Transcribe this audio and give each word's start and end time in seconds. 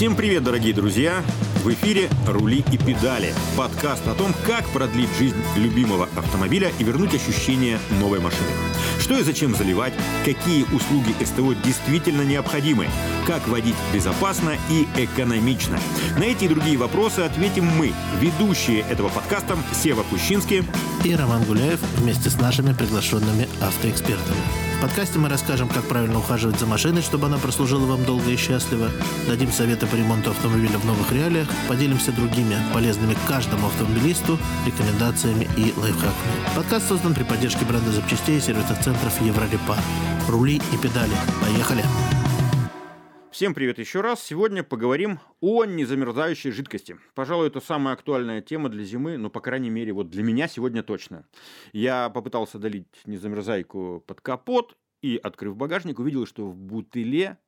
Всем 0.00 0.16
привет, 0.16 0.44
дорогие 0.44 0.72
друзья! 0.72 1.22
В 1.62 1.70
эфире 1.74 2.08
«Рули 2.26 2.64
и 2.72 2.78
педали»– 2.78 3.34
подкаст 3.58 4.08
о 4.08 4.14
том, 4.14 4.32
как 4.46 4.66
продлить 4.70 5.10
жизнь 5.18 5.36
любимого 5.58 6.08
автомобиля 6.16 6.72
и 6.78 6.84
вернуть 6.84 7.14
ощущение 7.14 7.78
новой 8.00 8.18
машины. 8.18 8.48
Что 8.98 9.18
и 9.18 9.22
зачем 9.22 9.54
заливать, 9.54 9.92
какие 10.24 10.62
услуги 10.62 11.14
СТО 11.22 11.52
действительно 11.52 12.22
необходимы, 12.22 12.86
как 13.26 13.46
водить 13.46 13.76
безопасно 13.92 14.56
и 14.70 14.88
экономично. 14.96 15.78
На 16.16 16.22
эти 16.22 16.44
и 16.44 16.48
другие 16.48 16.78
вопросы 16.78 17.20
ответим 17.20 17.66
мы, 17.66 17.92
ведущие 18.22 18.80
этого 18.88 19.10
подкаста 19.10 19.58
Сева 19.74 20.02
Кущинский 20.04 20.62
и 21.04 21.14
Роман 21.14 21.42
Гуляев 21.44 21.78
вместе 21.98 22.30
с 22.30 22.40
нашими 22.40 22.72
приглашенными 22.72 23.50
автоэкспертами. 23.60 24.69
В 24.80 24.82
подкасте 24.82 25.18
мы 25.18 25.28
расскажем, 25.28 25.68
как 25.68 25.84
правильно 25.84 26.20
ухаживать 26.20 26.58
за 26.58 26.64
машиной, 26.64 27.02
чтобы 27.02 27.26
она 27.26 27.36
прослужила 27.36 27.84
вам 27.84 28.02
долго 28.06 28.30
и 28.30 28.36
счастливо, 28.36 28.88
дадим 29.26 29.52
советы 29.52 29.86
по 29.86 29.94
ремонту 29.94 30.30
автомобиля 30.30 30.78
в 30.78 30.86
новых 30.86 31.12
реалиях, 31.12 31.48
поделимся 31.68 32.12
другими 32.12 32.56
полезными 32.72 33.14
каждому 33.28 33.66
автомобилисту 33.66 34.38
рекомендациями 34.64 35.46
и 35.58 35.74
лайфхаками. 35.76 36.56
Подкаст 36.56 36.88
создан 36.88 37.12
при 37.12 37.24
поддержке 37.24 37.66
бренда 37.66 37.92
запчастей 37.92 38.38
и 38.38 38.40
сервисных 38.40 38.80
центров 38.80 39.20
Еврорепар. 39.20 39.76
Рули 40.28 40.62
и 40.72 40.76
педали. 40.78 41.12
Поехали! 41.42 41.84
Всем 43.30 43.54
привет 43.54 43.78
еще 43.78 44.00
раз. 44.00 44.24
Сегодня 44.24 44.64
поговорим 44.64 45.20
о 45.40 45.64
незамерзающей 45.64 46.50
жидкости. 46.50 46.98
Пожалуй, 47.14 47.46
это 47.46 47.60
самая 47.60 47.94
актуальная 47.94 48.42
тема 48.42 48.68
для 48.68 48.82
зимы, 48.82 49.18
но, 49.18 49.30
по 49.30 49.40
крайней 49.40 49.70
мере, 49.70 49.92
вот 49.92 50.10
для 50.10 50.24
меня 50.24 50.48
сегодня 50.48 50.82
точно. 50.82 51.24
Я 51.72 52.10
попытался 52.10 52.58
долить 52.58 52.88
незамерзайку 53.06 54.02
под 54.04 54.20
капот 54.20 54.76
и, 55.00 55.16
открыв 55.16 55.56
багажник, 55.56 56.00
увидел, 56.00 56.26
что 56.26 56.44
в 56.48 56.56
бутыле 56.56 57.38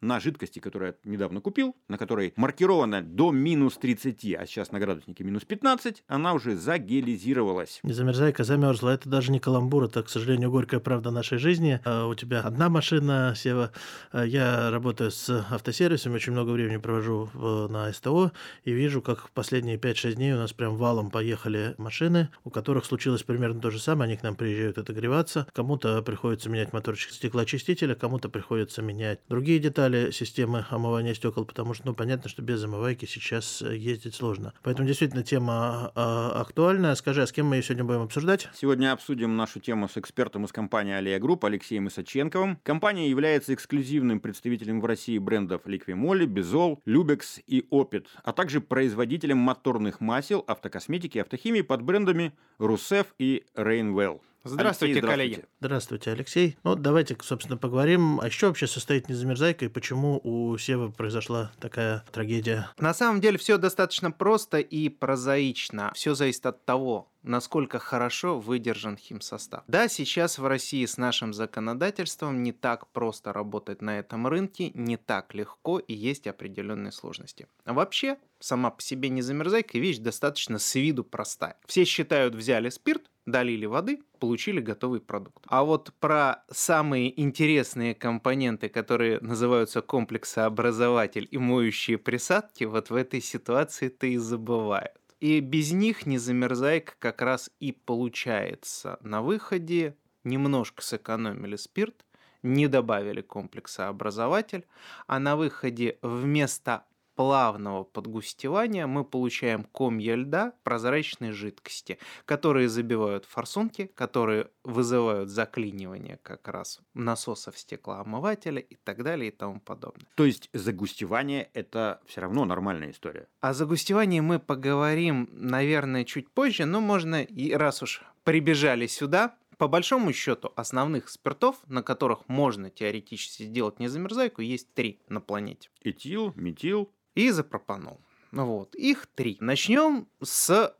на 0.00 0.20
жидкости, 0.20 0.58
которую 0.58 0.94
я 1.04 1.10
недавно 1.10 1.40
купил, 1.40 1.74
на 1.88 1.98
которой 1.98 2.32
маркировано 2.36 3.02
до 3.02 3.32
минус 3.32 3.76
30, 3.78 4.34
а 4.34 4.46
сейчас 4.46 4.72
на 4.72 4.78
градуснике 4.78 5.24
минус 5.24 5.44
15, 5.44 6.04
она 6.06 6.34
уже 6.34 6.56
загелизировалась. 6.56 7.80
Не 7.82 7.92
замерзайка 7.92 8.44
замерзла. 8.44 8.90
Это 8.90 9.08
даже 9.08 9.32
не 9.32 9.40
каламбур, 9.40 9.84
это, 9.84 10.02
к 10.02 10.08
сожалению, 10.08 10.50
горькая 10.50 10.80
правда 10.80 11.10
нашей 11.10 11.38
жизни. 11.38 11.80
А 11.84 12.06
у 12.06 12.14
тебя 12.14 12.40
одна 12.40 12.68
машина, 12.68 13.34
Сева. 13.36 13.72
А 14.12 14.24
я 14.24 14.70
работаю 14.70 15.10
с 15.10 15.30
автосервисом, 15.50 16.14
очень 16.14 16.32
много 16.32 16.50
времени 16.50 16.76
провожу 16.76 17.30
на 17.34 17.92
СТО 17.92 18.32
и 18.64 18.72
вижу, 18.72 19.00
как 19.02 19.30
последние 19.30 19.76
5-6 19.76 20.14
дней 20.14 20.32
у 20.32 20.36
нас 20.36 20.52
прям 20.52 20.76
валом 20.76 21.10
поехали 21.10 21.74
машины, 21.78 22.28
у 22.44 22.50
которых 22.50 22.84
случилось 22.84 23.22
примерно 23.22 23.60
то 23.60 23.70
же 23.70 23.78
самое. 23.78 24.08
Они 24.08 24.16
к 24.16 24.22
нам 24.22 24.36
приезжают 24.36 24.78
отогреваться. 24.78 25.46
Кому-то 25.52 26.02
приходится 26.02 26.50
менять 26.50 26.72
моторчик 26.72 27.12
стеклоочистителя, 27.12 27.94
кому-то 27.94 28.28
приходится 28.28 28.82
менять 28.82 29.20
другие 29.28 29.58
детали 29.58 29.85
детали 29.86 30.10
системы 30.10 30.64
омывания 30.70 31.14
стекол, 31.14 31.44
потому 31.44 31.74
что, 31.74 31.86
ну, 31.86 31.94
понятно, 31.94 32.28
что 32.28 32.42
без 32.42 32.62
омывайки 32.64 33.06
сейчас 33.06 33.62
э, 33.62 33.76
ездить 33.76 34.14
сложно. 34.14 34.52
Поэтому 34.62 34.86
действительно 34.86 35.22
тема 35.22 35.92
а, 35.94 36.40
актуальная. 36.40 36.94
Скажи, 36.94 37.22
а 37.22 37.26
с 37.26 37.32
кем 37.32 37.46
мы 37.46 37.56
ее 37.56 37.62
сегодня 37.62 37.84
будем 37.84 38.02
обсуждать? 38.02 38.48
Сегодня 38.54 38.92
обсудим 38.92 39.36
нашу 39.36 39.60
тему 39.60 39.88
с 39.88 39.96
экспертом 39.96 40.44
из 40.44 40.52
компании 40.52 40.94
Алия 40.94 41.18
Групп 41.18 41.44
Алексеем 41.44 41.88
Исаченковым. 41.88 42.58
Компания 42.62 43.08
является 43.08 43.54
эксклюзивным 43.54 44.20
представителем 44.20 44.80
в 44.80 44.86
России 44.86 45.18
брендов 45.18 45.62
Liqui 45.66 45.96
Moly, 45.96 46.26
Bizol, 46.26 46.80
Lubex 46.84 47.40
и 47.46 47.66
Opet, 47.70 48.08
а 48.24 48.32
также 48.32 48.60
производителем 48.60 49.38
моторных 49.38 50.00
масел, 50.00 50.44
автокосметики 50.46 51.18
автохимии 51.18 51.62
под 51.62 51.82
брендами 51.82 52.32
Ruseff 52.58 53.14
и 53.18 53.44
Reinwell. 53.54 54.22
Здравствуйте, 54.46 54.94
Алексей, 54.94 55.10
коллеги. 55.10 55.44
Здравствуйте, 55.60 56.10
Алексей. 56.12 56.56
Ну, 56.64 56.74
давайте, 56.76 57.16
собственно, 57.20 57.56
поговорим, 57.56 58.20
а 58.20 58.30
что 58.30 58.46
вообще 58.46 58.66
состоит 58.66 59.08
незамерзайка 59.08 59.64
и 59.64 59.68
почему 59.68 60.20
у 60.22 60.56
Севы 60.58 60.90
произошла 60.90 61.52
такая 61.58 62.04
трагедия? 62.12 62.70
На 62.78 62.94
самом 62.94 63.20
деле 63.20 63.38
все 63.38 63.58
достаточно 63.58 64.10
просто 64.10 64.58
и 64.58 64.88
прозаично. 64.88 65.92
Все 65.94 66.14
зависит 66.14 66.46
от 66.46 66.64
того, 66.64 67.10
насколько 67.26 67.78
хорошо 67.78 68.38
выдержан 68.38 68.96
химсостав. 68.96 69.64
Да, 69.66 69.88
сейчас 69.88 70.38
в 70.38 70.46
России 70.46 70.86
с 70.86 70.96
нашим 70.96 71.34
законодательством 71.34 72.42
не 72.42 72.52
так 72.52 72.86
просто 72.88 73.32
работать 73.32 73.82
на 73.82 73.98
этом 73.98 74.26
рынке, 74.26 74.70
не 74.74 74.96
так 74.96 75.34
легко 75.34 75.78
и 75.78 75.92
есть 75.92 76.26
определенные 76.26 76.92
сложности. 76.92 77.48
А 77.64 77.74
вообще, 77.74 78.16
сама 78.38 78.70
по 78.70 78.80
себе 78.80 79.08
незамерзайка 79.08 79.78
вещь 79.78 79.98
достаточно 79.98 80.58
с 80.58 80.74
виду 80.74 81.04
простая. 81.04 81.56
Все 81.66 81.84
считают, 81.84 82.34
взяли 82.34 82.68
спирт, 82.68 83.02
долили 83.26 83.66
воды, 83.66 84.00
получили 84.18 84.60
готовый 84.60 85.00
продукт. 85.00 85.44
А 85.48 85.64
вот 85.64 85.92
про 86.00 86.44
самые 86.50 87.20
интересные 87.20 87.94
компоненты, 87.94 88.68
которые 88.68 89.20
называются 89.20 89.82
комплексообразователь 89.82 91.28
и 91.30 91.38
моющие 91.38 91.98
присадки, 91.98 92.64
вот 92.64 92.90
в 92.90 92.94
этой 92.94 93.20
ситуации-то 93.20 94.06
и 94.06 94.16
забывают. 94.16 94.92
И 95.20 95.40
без 95.40 95.72
них 95.72 96.06
незамерзайка 96.06 96.94
как 96.98 97.22
раз 97.22 97.50
и 97.58 97.72
получается. 97.72 98.98
На 99.00 99.22
выходе 99.22 99.96
немножко 100.24 100.82
сэкономили 100.82 101.56
спирт, 101.56 102.04
не 102.42 102.68
добавили 102.68 103.22
комплексообразователь, 103.22 104.66
а 105.06 105.18
на 105.18 105.36
выходе 105.36 105.98
вместо 106.02 106.84
плавного 107.16 107.82
подгустевания 107.84 108.86
мы 108.86 109.04
получаем 109.04 109.64
комья 109.64 110.14
льда 110.14 110.52
прозрачной 110.62 111.32
жидкости, 111.32 111.98
которые 112.26 112.68
забивают 112.68 113.24
форсунки, 113.24 113.90
которые 113.94 114.50
вызывают 114.62 115.30
заклинивание 115.30 116.20
как 116.22 116.46
раз 116.46 116.80
насосов 116.94 117.58
стеклоомывателя 117.58 118.60
и 118.60 118.76
так 118.76 119.02
далее 119.02 119.28
и 119.28 119.34
тому 119.34 119.60
подобное. 119.60 120.06
То 120.14 120.24
есть 120.24 120.50
загустевание– 120.52 121.50
это 121.54 122.00
все 122.06 122.20
равно 122.20 122.44
нормальная 122.44 122.90
история? 122.90 123.26
О 123.40 123.54
загустевании 123.54 124.20
мы 124.20 124.38
поговорим, 124.38 125.28
наверное, 125.32 126.04
чуть 126.04 126.30
позже, 126.30 126.66
но 126.66 126.80
можно 126.80 127.22
и 127.22 127.52
раз 127.52 127.82
уж 127.82 128.02
прибежали 128.24 128.86
сюда, 128.86 129.34
по 129.56 129.68
большому 129.68 130.12
счету, 130.12 130.52
основных 130.54 131.08
спиртов, 131.08 131.56
на 131.66 131.82
которых 131.82 132.28
можно 132.28 132.68
теоретически 132.68 133.44
сделать 133.44 133.78
незамерзайку, 133.78 134.42
есть 134.42 134.74
три 134.74 135.00
на 135.08 135.22
планете. 135.22 135.70
Этил, 135.80 136.34
метил 136.36 136.90
и 137.16 137.28
изопропанол. 137.28 138.00
Вот. 138.30 138.76
Их 138.76 139.08
три. 139.14 139.36
Начнем 139.40 140.06
с 140.22 140.76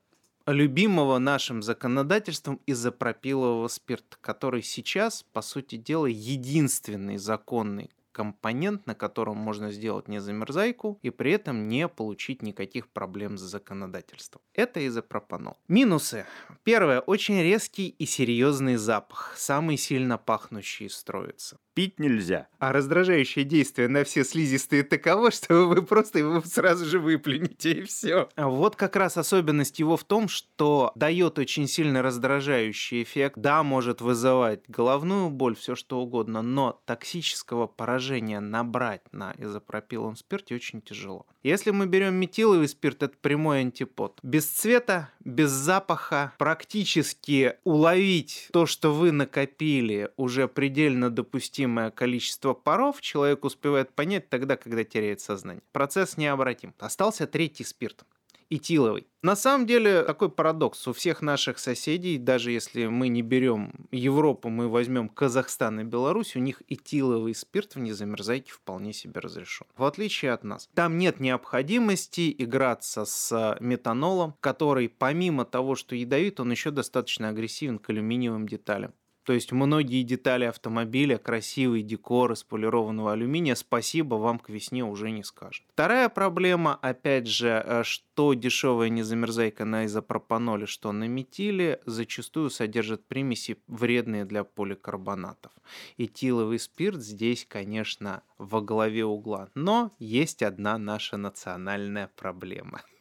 любимого 0.47 1.19
нашим 1.19 1.63
законодательством 1.63 2.61
изопропилового 2.67 3.67
спирта, 3.67 4.17
который 4.21 4.63
сейчас, 4.63 5.25
по 5.33 5.43
сути 5.43 5.77
дела, 5.77 6.07
единственный 6.07 7.17
законный 7.17 7.91
компонент, 8.17 8.87
на 8.87 8.95
котором 8.95 9.37
можно 9.37 9.71
сделать 9.71 10.09
незамерзайку 10.09 10.99
и 11.03 11.11
при 11.11 11.33
этом 11.33 11.69
не 11.69 11.87
получить 11.87 12.41
никаких 12.41 12.89
проблем 12.89 13.37
с 13.37 13.43
законодательством. 13.43 14.41
Это 14.55 14.87
изопропанол. 14.87 15.59
Минусы. 15.69 16.25
Первое. 16.65 17.01
Очень 17.01 17.43
резкий 17.43 17.89
и 17.89 18.07
серьезный 18.07 18.77
запах. 18.77 19.35
Самый 19.37 19.77
сильно 19.77 20.17
пахнущий 20.17 20.89
строится 20.89 21.59
пить 21.77 22.01
нельзя. 22.01 22.49
А 22.59 22.73
раздражающее 22.73 23.45
действие 23.45 23.89
на 23.89 24.03
все 24.03 24.25
слизистые 24.25 24.83
таково, 24.83 25.31
что 25.31 25.69
вы 25.69 25.83
просто 25.83 26.21
его 26.21 26.41
сразу 26.41 26.87
же 26.87 26.99
выплюнете 26.99 27.73
и 27.73 27.83
все. 27.83 28.31
Вот 28.35 28.77
как 28.77 28.97
раз 28.97 29.19
особенность 29.19 29.79
его 29.79 29.99
в 29.99 30.05
том, 30.05 30.27
что 30.27 30.91
дает 30.95 31.39
очень 31.39 31.69
сильно 31.69 32.01
раздражающий 32.01 33.03
эффект. 33.03 33.37
Да, 33.37 33.63
может 33.63 34.01
вызывать 34.01 34.63
головную 34.69 35.29
боль, 35.29 35.55
все 35.55 35.75
что 35.75 36.01
угодно, 36.01 36.41
но 36.41 36.81
токсического 36.87 37.67
поражения 37.67 38.06
набрать 38.41 39.03
на 39.13 39.35
изопропиловом 39.39 40.17
спирте 40.17 40.55
очень 40.55 40.81
тяжело. 40.81 41.27
Если 41.43 41.71
мы 41.71 41.87
берем 41.87 42.15
метиловый 42.15 42.69
спирт, 42.69 43.03
это 43.03 43.17
прямой 43.21 43.61
антипод. 43.61 44.19
Без 44.23 44.47
цвета, 44.47 45.11
без 45.21 45.51
запаха, 45.51 46.33
практически 46.39 47.55
уловить 47.65 48.49
то, 48.53 48.67
что 48.67 48.93
вы 48.93 49.13
накопили, 49.13 50.11
уже 50.17 50.49
предельно 50.49 51.11
допустимо 51.11 51.67
необходимое 51.67 51.91
количество 51.91 52.55
паров 52.55 53.01
человек 53.01 53.45
успевает 53.45 53.95
понять 53.95 54.29
тогда, 54.29 54.57
когда 54.57 54.85
теряет 54.85 55.21
сознание. 55.21 55.63
Процесс 55.73 56.17
необратим. 56.17 56.75
Остался 56.79 57.27
третий 57.27 57.65
спирт 57.65 58.05
этиловый. 58.51 59.07
На 59.23 59.35
самом 59.35 59.67
деле 59.67 60.03
такой 60.03 60.31
парадокс. 60.31 60.87
У 60.87 60.93
всех 60.93 61.21
наших 61.21 61.59
соседей, 61.59 62.17
даже 62.17 62.53
если 62.53 62.87
мы 62.87 63.09
не 63.09 63.23
берем 63.23 63.73
Европу, 63.91 64.51
мы 64.51 64.69
возьмем 64.69 65.09
Казахстан 65.09 65.81
и 65.81 65.85
Беларусь, 65.85 66.37
у 66.37 66.39
них 66.39 66.63
этиловый 66.69 67.35
спирт 67.35 67.75
в 67.75 67.81
незамерзайке 67.81 68.53
вполне 68.53 68.93
себе 68.93 69.21
разрешен. 69.21 69.67
В 69.77 69.85
отличие 69.85 70.33
от 70.33 70.45
нас. 70.45 70.69
Там 70.75 70.97
нет 70.99 71.19
необходимости 71.19 72.35
играться 72.39 73.05
с 73.05 73.57
метанолом, 73.61 74.35
который 74.41 74.89
помимо 74.89 75.45
того, 75.45 75.75
что 75.75 75.97
ядовит, 75.97 76.39
он 76.39 76.53
еще 76.53 76.71
достаточно 76.71 77.31
агрессивен 77.31 77.79
к 77.79 77.91
алюминиевым 77.91 78.49
деталям 78.49 78.93
То 79.27 79.33
есть 79.33 79.51
многие 79.51 80.05
детали 80.05 80.45
автомобиля, 80.45 81.19
красивый 81.19 81.83
декор 81.83 82.31
из 82.31 82.45
полированного 82.45 83.13
алюминия, 83.13 83.57
спасибо, 83.57 84.15
вам 84.15 84.39
к 84.39 84.49
весне 84.49 84.85
уже 84.85 85.11
не 85.11 85.25
скажет. 85.25 85.65
Вторая 85.73 86.09
проблема, 86.09 86.79
опять 86.81 87.27
же, 87.27 87.61
э, 87.67 87.83
что 87.83 88.35
дешевая 88.35 88.89
незамерзайка 88.89 89.65
на 89.65 89.87
изопропаноле, 89.87 90.67
что 90.67 90.93
на 90.93 91.09
метиле, 91.09 91.81
зачастую 91.87 92.51
содержит 92.51 93.05
примеси 93.05 93.59
вредные 93.67 94.25
для 94.25 94.45
поликарбонатов. 94.45 95.51
Этиловый 95.99 96.61
спирт 96.61 97.03
здесь, 97.03 97.45
конечно, 97.49 98.23
во 98.39 98.61
главе 98.61 99.05
угла. 99.05 99.49
Но 99.57 99.93
есть 99.99 100.45
одна 100.45 100.79
наша 100.79 101.17
национальная 101.17 102.09
проблема– 102.15 102.81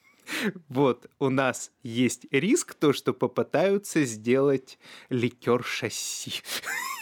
вот, 0.70 1.10
у 1.20 1.30
нас 1.30 1.72
есть 1.84 2.26
риск, 2.32 2.74
то, 2.76 2.94
что 2.94 3.14
попытаются 3.14 4.04
сделать 4.04 4.80
ликер 5.10 5.64
шасси 5.64 6.42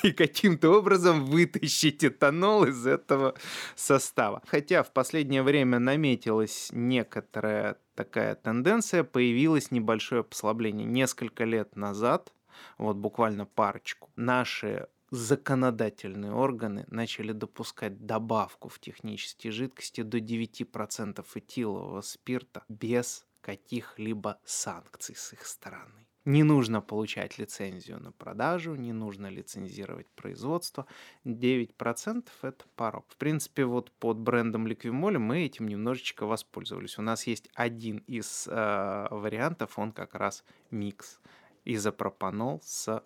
и 0.03 0.11
каким-то 0.11 0.69
образом 0.69 1.25
вытащить 1.25 2.03
этанол 2.03 2.65
из 2.65 2.85
этого 2.85 3.35
состава. 3.75 4.41
Хотя 4.47 4.83
в 4.83 4.91
последнее 4.91 5.43
время 5.43 5.79
наметилась 5.79 6.69
некоторая 6.71 7.77
такая 7.95 8.35
тенденция, 8.35 9.03
появилось 9.03 9.71
небольшое 9.71 10.23
послабление. 10.23 10.85
Несколько 10.85 11.45
лет 11.45 11.75
назад, 11.75 12.33
вот 12.77 12.97
буквально 12.97 13.45
парочку, 13.45 14.09
наши 14.15 14.87
законодательные 15.13 16.33
органы 16.33 16.85
начали 16.87 17.33
допускать 17.33 18.05
добавку 18.05 18.67
в 18.67 18.79
технические 18.79 19.51
жидкости 19.51 20.01
до 20.01 20.17
9% 20.17 21.23
этилового 21.35 22.01
спирта 22.01 22.63
без 22.67 23.27
каких-либо 23.41 24.39
санкций 24.43 25.15
с 25.15 25.33
их 25.33 25.45
стороны. 25.45 26.07
Не 26.25 26.41
нужно 26.41 26.81
получать 26.81 27.37
лицензию 27.37 27.99
на 27.99 28.11
продажу, 28.11 28.73
не 28.73 28.91
нужно 28.91 29.27
лицензировать 29.27 30.07
производство. 30.15 30.87
9% 31.25 32.29
это 32.41 32.65
порог. 32.75 33.05
В 33.09 33.17
принципе, 33.17 33.65
вот 33.65 33.91
под 33.91 34.17
брендом 34.17 34.65
Liquimol 34.65 35.19
мы 35.19 35.43
этим 35.43 35.67
немножечко 35.67 36.25
воспользовались. 36.25 36.97
У 36.97 37.03
нас 37.03 37.27
есть 37.27 37.49
один 37.53 37.97
из 38.07 38.47
э, 38.47 39.07
вариантов, 39.11 39.77
он 39.77 39.91
как 39.91 40.15
раз 40.15 40.43
микс 40.71 41.19
изопропанол 41.65 42.61
с 42.63 43.03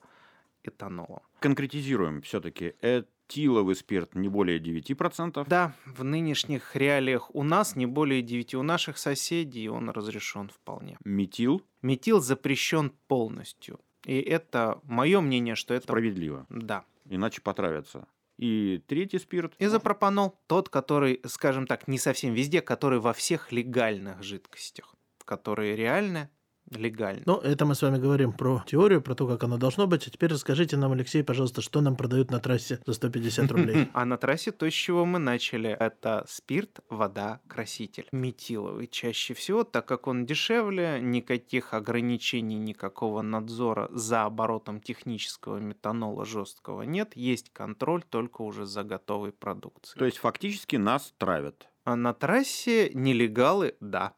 этанолом. 0.68 1.22
Конкретизируем 1.40 2.22
все-таки. 2.22 2.76
Этиловый 2.82 3.76
спирт 3.76 4.16
не 4.16 4.30
более 4.30 4.60
9%. 4.60 5.46
Да, 5.48 5.74
в 5.86 6.04
нынешних 6.04 6.76
реалиях 6.76 7.34
у 7.36 7.44
нас 7.44 7.76
не 7.76 7.86
более 7.86 8.22
9%. 8.22 8.56
У 8.56 8.64
наших 8.64 8.98
соседей 8.98 9.70
он 9.70 9.90
разрешен 9.90 10.50
вполне. 10.50 10.98
Метил? 11.04 11.62
Метил 11.82 12.20
запрещен 12.22 12.92
полностью. 13.08 13.80
И 14.06 14.20
это 14.20 14.80
мое 14.84 15.20
мнение, 15.20 15.56
что 15.56 15.74
это... 15.74 15.84
Справедливо. 15.84 16.46
Да. 16.50 16.86
Иначе 17.10 17.42
потравятся. 17.42 18.08
И 18.38 18.82
третий 18.88 19.20
спирт. 19.20 19.54
Изопропанол. 19.60 20.40
Тот, 20.48 20.70
который, 20.70 21.22
скажем 21.26 21.68
так, 21.68 21.88
не 21.88 21.98
совсем 21.98 22.34
везде, 22.34 22.62
который 22.62 23.00
во 23.00 23.14
всех 23.14 23.52
легальных 23.52 24.24
жидкостях, 24.24 24.96
которые 25.26 25.76
реально 25.76 26.30
легально. 26.72 27.24
Ну, 27.26 27.38
это 27.38 27.66
мы 27.66 27.76
с 27.76 27.82
вами 27.82 27.98
говорим 27.98 28.34
про 28.34 28.64
теорию, 28.68 29.02
про 29.02 29.16
то, 29.16 29.28
как 29.28 29.44
оно 29.44 29.58
должно 29.58 29.88
быть. 29.88 30.08
А 30.08 30.10
теперь 30.10 30.32
расскажите 30.32 30.78
нам, 30.78 30.92
Алексей, 30.92 31.24
пожалуйста, 31.24 31.62
что 31.62 31.82
нам 31.82 31.96
продают 31.96 32.32
на 32.32 32.40
трассе 32.40 32.80
за 32.86 32.94
150 32.94 33.52
рублей. 33.52 33.88
А 33.94 34.06
на 34.06 34.18
трассе 34.18 34.52
то, 34.52 34.70
с 34.70 34.74
чего 34.74 35.06
мы 35.06 35.20
начали, 35.20 35.70
это 35.70 36.26
спирт, 36.28 36.80
вода, 36.90 37.42
краситель. 37.48 38.08
Метиловый 38.12 38.88
чаще 38.88 39.34
всего, 39.34 39.64
так 39.64 39.86
как 39.88 40.08
он 40.08 40.26
дешевле, 40.26 41.00
никаких 41.02 41.74
ограничений, 41.74 42.58
никакого 42.58 43.22
надзора 43.22 43.90
за 43.92 44.26
оборотом 44.26 44.82
технического 44.82 45.58
метанола 45.58 46.26
жесткого 46.26 46.84
нет. 46.84 47.16
Есть 47.16 47.52
контроль 47.52 48.04
только 48.04 48.42
уже 48.42 48.66
за 48.66 48.84
готовой 48.84 49.32
продукцией. 49.32 50.00
То 50.00 50.06
есть 50.06 50.18
фактически 50.18 50.76
нас 50.76 51.14
травят. 51.18 51.68
А 51.84 51.96
на 51.96 52.14
трассе 52.14 52.92
нелегалы, 52.94 53.76
да 53.80 54.14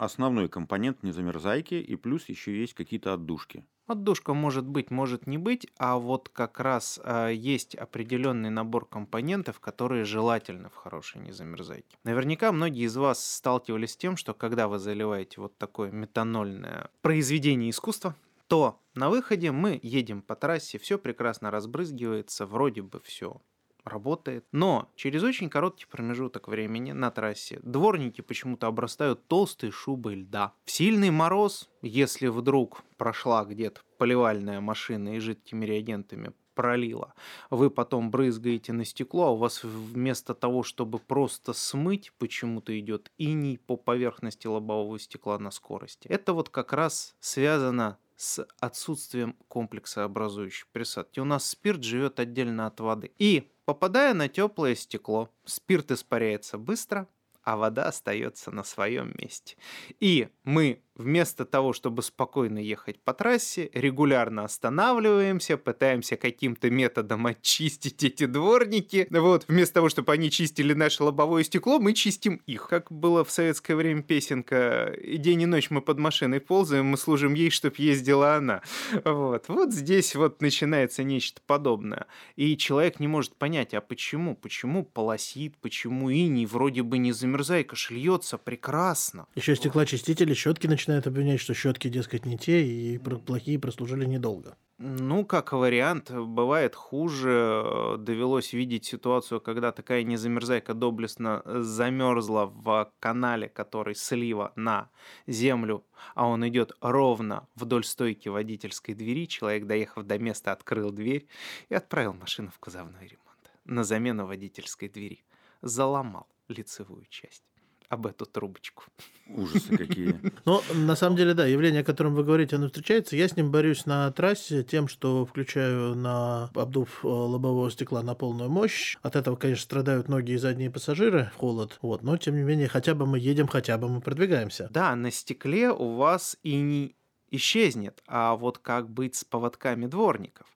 основной 0.00 0.48
компонент 0.48 1.02
незамерзайки, 1.02 1.74
и 1.74 1.96
плюс 1.96 2.28
еще 2.28 2.58
есть 2.58 2.74
какие-то 2.74 3.12
отдушки. 3.12 3.64
Отдушка 3.86 4.34
может 4.34 4.66
быть, 4.66 4.90
может 4.90 5.26
не 5.26 5.36
быть, 5.36 5.66
а 5.76 5.98
вот 5.98 6.28
как 6.28 6.58
раз 6.60 6.98
э, 7.02 7.32
есть 7.34 7.74
определенный 7.74 8.48
набор 8.48 8.86
компонентов, 8.88 9.60
которые 9.60 10.04
желательны 10.04 10.70
в 10.70 10.76
хорошей 10.76 11.20
незамерзайке. 11.20 11.98
Наверняка 12.04 12.50
многие 12.52 12.84
из 12.84 12.96
вас 12.96 13.22
сталкивались 13.22 13.92
с 13.92 13.96
тем, 13.96 14.16
что 14.16 14.32
когда 14.32 14.68
вы 14.68 14.78
заливаете 14.78 15.40
вот 15.40 15.58
такое 15.58 15.90
метанольное 15.90 16.88
произведение 17.02 17.70
искусства, 17.70 18.14
то 18.46 18.80
на 18.94 19.10
выходе 19.10 19.52
мы 19.52 19.78
едем 19.82 20.22
по 20.22 20.34
трассе, 20.34 20.78
все 20.78 20.98
прекрасно 20.98 21.50
разбрызгивается, 21.50 22.46
вроде 22.46 22.82
бы 22.82 23.00
все 23.00 23.40
работает. 23.84 24.44
Но 24.52 24.90
через 24.96 25.22
очень 25.22 25.48
короткий 25.48 25.86
промежуток 25.86 26.48
времени 26.48 26.92
на 26.92 27.10
трассе 27.10 27.60
дворники 27.62 28.20
почему-то 28.20 28.66
обрастают 28.66 29.26
толстой 29.26 29.70
шубой 29.70 30.16
льда. 30.16 30.52
В 30.64 30.70
сильный 30.70 31.10
мороз, 31.10 31.68
если 31.82 32.28
вдруг 32.28 32.82
прошла 32.96 33.44
где-то 33.44 33.80
поливальная 33.98 34.60
машина 34.60 35.16
и 35.16 35.18
жидкими 35.18 35.64
реагентами 35.64 36.32
пролила, 36.54 37.14
вы 37.48 37.70
потом 37.70 38.10
брызгаете 38.10 38.72
на 38.72 38.84
стекло, 38.84 39.28
а 39.28 39.30
у 39.30 39.36
вас 39.36 39.64
вместо 39.64 40.34
того, 40.34 40.62
чтобы 40.62 40.98
просто 40.98 41.52
смыть, 41.52 42.12
почему-то 42.18 42.78
идет 42.78 43.10
иней 43.16 43.56
по 43.56 43.76
поверхности 43.76 44.46
лобового 44.46 44.98
стекла 44.98 45.38
на 45.38 45.50
скорости. 45.50 46.06
Это 46.08 46.34
вот 46.34 46.50
как 46.50 46.72
раз 46.72 47.14
связано 47.20 47.98
с 48.20 48.46
отсутствием 48.60 49.34
комплекса 49.48 50.04
образующей 50.04 50.66
присадки. 50.72 51.20
У 51.20 51.24
нас 51.24 51.48
спирт 51.48 51.82
живет 51.82 52.20
отдельно 52.20 52.66
от 52.66 52.78
воды. 52.80 53.10
И 53.16 53.50
попадая 53.70 54.14
на 54.14 54.28
теплое 54.28 54.74
стекло, 54.74 55.30
спирт 55.44 55.92
испаряется 55.92 56.58
быстро, 56.58 57.06
а 57.44 57.56
вода 57.56 57.84
остается 57.84 58.50
на 58.50 58.64
своем 58.64 59.14
месте. 59.16 59.56
И 60.00 60.28
мы 60.42 60.82
вместо 61.00 61.44
того, 61.44 61.72
чтобы 61.72 62.02
спокойно 62.02 62.58
ехать 62.58 63.00
по 63.00 63.12
трассе, 63.12 63.70
регулярно 63.72 64.44
останавливаемся, 64.44 65.56
пытаемся 65.56 66.16
каким-то 66.16 66.70
методом 66.70 67.26
очистить 67.26 68.04
эти 68.04 68.26
дворники. 68.26 69.06
Вот, 69.10 69.46
вместо 69.48 69.74
того, 69.74 69.88
чтобы 69.88 70.12
они 70.12 70.30
чистили 70.30 70.74
наше 70.74 71.02
лобовое 71.02 71.42
стекло, 71.42 71.78
мы 71.78 71.94
чистим 71.94 72.40
их. 72.46 72.68
Как 72.68 72.92
было 72.92 73.24
в 73.24 73.30
советское 73.30 73.74
время 73.74 74.02
песенка 74.02 74.94
«И 75.02 75.16
день 75.16 75.42
и 75.42 75.46
ночь 75.46 75.70
мы 75.70 75.80
под 75.80 75.98
машиной 75.98 76.40
ползаем, 76.40 76.86
мы 76.86 76.96
служим 76.96 77.34
ей, 77.34 77.50
чтоб 77.50 77.74
ездила 77.76 78.36
она». 78.36 78.62
Вот, 79.04 79.48
вот 79.48 79.72
здесь 79.72 80.14
вот 80.14 80.42
начинается 80.42 81.02
нечто 81.02 81.40
подобное. 81.46 82.06
И 82.36 82.56
человек 82.56 83.00
не 83.00 83.08
может 83.08 83.34
понять, 83.34 83.74
а 83.74 83.80
почему? 83.80 84.36
Почему 84.36 84.84
полосит, 84.84 85.56
почему 85.58 86.10
иней 86.10 86.46
вроде 86.46 86.82
бы 86.82 86.98
не 86.98 87.12
замерзайка, 87.12 87.74
шельется 87.74 88.38
прекрасно. 88.38 89.26
Еще 89.34 89.56
стеклоочистители, 89.56 90.34
щетки 90.34 90.66
начинают 90.66 90.89
начинают 90.90 91.06
обвинять, 91.06 91.40
что 91.40 91.54
щетки, 91.54 91.88
дескать, 91.88 92.26
не 92.26 92.36
те 92.36 92.66
и 92.66 92.98
плохие 92.98 93.58
прослужили 93.58 94.04
недолго. 94.06 94.56
Ну, 94.78 95.24
как 95.24 95.52
вариант, 95.52 96.10
бывает 96.10 96.74
хуже. 96.74 97.96
Довелось 97.98 98.52
видеть 98.52 98.86
ситуацию, 98.86 99.40
когда 99.40 99.72
такая 99.72 100.02
незамерзайка 100.02 100.74
доблестно 100.74 101.42
замерзла 101.44 102.46
в 102.46 102.90
канале, 102.98 103.48
который 103.48 103.94
слива 103.94 104.52
на 104.56 104.88
землю, 105.26 105.84
а 106.14 106.26
он 106.26 106.48
идет 106.48 106.72
ровно 106.80 107.46
вдоль 107.54 107.84
стойки 107.84 108.28
водительской 108.28 108.94
двери. 108.94 109.26
Человек, 109.26 109.66
доехав 109.66 110.04
до 110.04 110.18
места, 110.18 110.52
открыл 110.52 110.90
дверь 110.90 111.28
и 111.68 111.74
отправил 111.74 112.14
машину 112.14 112.50
в 112.50 112.58
кузовной 112.58 113.02
ремонт 113.02 113.52
на 113.64 113.84
замену 113.84 114.26
водительской 114.26 114.88
двери. 114.88 115.22
Заломал 115.62 116.26
лицевую 116.48 117.04
часть 117.10 117.44
об 117.90 118.06
эту 118.06 118.24
трубочку. 118.24 118.84
Ужасы 119.26 119.76
какие. 119.76 120.18
Ну, 120.46 120.62
на 120.74 120.96
самом 120.96 121.16
деле, 121.16 121.34
да, 121.34 121.44
явление, 121.44 121.82
о 121.82 121.84
котором 121.84 122.14
вы 122.14 122.24
говорите, 122.24 122.56
оно 122.56 122.68
встречается. 122.68 123.16
Я 123.16 123.28
с 123.28 123.36
ним 123.36 123.50
борюсь 123.50 123.84
на 123.84 124.10
трассе 124.12 124.62
тем, 124.62 124.88
что 124.88 125.26
включаю 125.26 125.94
на 125.94 126.50
обдув 126.54 127.04
э, 127.04 127.08
лобового 127.08 127.70
стекла 127.70 128.02
на 128.02 128.14
полную 128.14 128.48
мощь. 128.48 128.96
От 129.02 129.16
этого, 129.16 129.36
конечно, 129.36 129.64
страдают 129.64 130.08
ноги 130.08 130.32
и 130.32 130.36
задние 130.36 130.70
пассажиры 130.70 131.30
в 131.34 131.38
холод. 131.38 131.78
Вот, 131.82 132.02
но, 132.02 132.16
тем 132.16 132.36
не 132.36 132.42
менее, 132.42 132.68
хотя 132.68 132.94
бы 132.94 133.06
мы 133.06 133.18
едем, 133.18 133.48
хотя 133.48 133.76
бы 133.76 133.88
мы 133.88 134.00
продвигаемся. 134.00 134.68
Да, 134.70 134.94
на 134.94 135.10
стекле 135.10 135.70
у 135.70 135.96
вас 135.96 136.36
и 136.42 136.56
не 136.56 136.96
исчезнет. 137.30 138.02
А 138.06 138.36
вот 138.36 138.58
как 138.58 138.88
быть 138.88 139.16
с 139.16 139.24
поводками 139.24 139.86
дворников? 139.86 140.46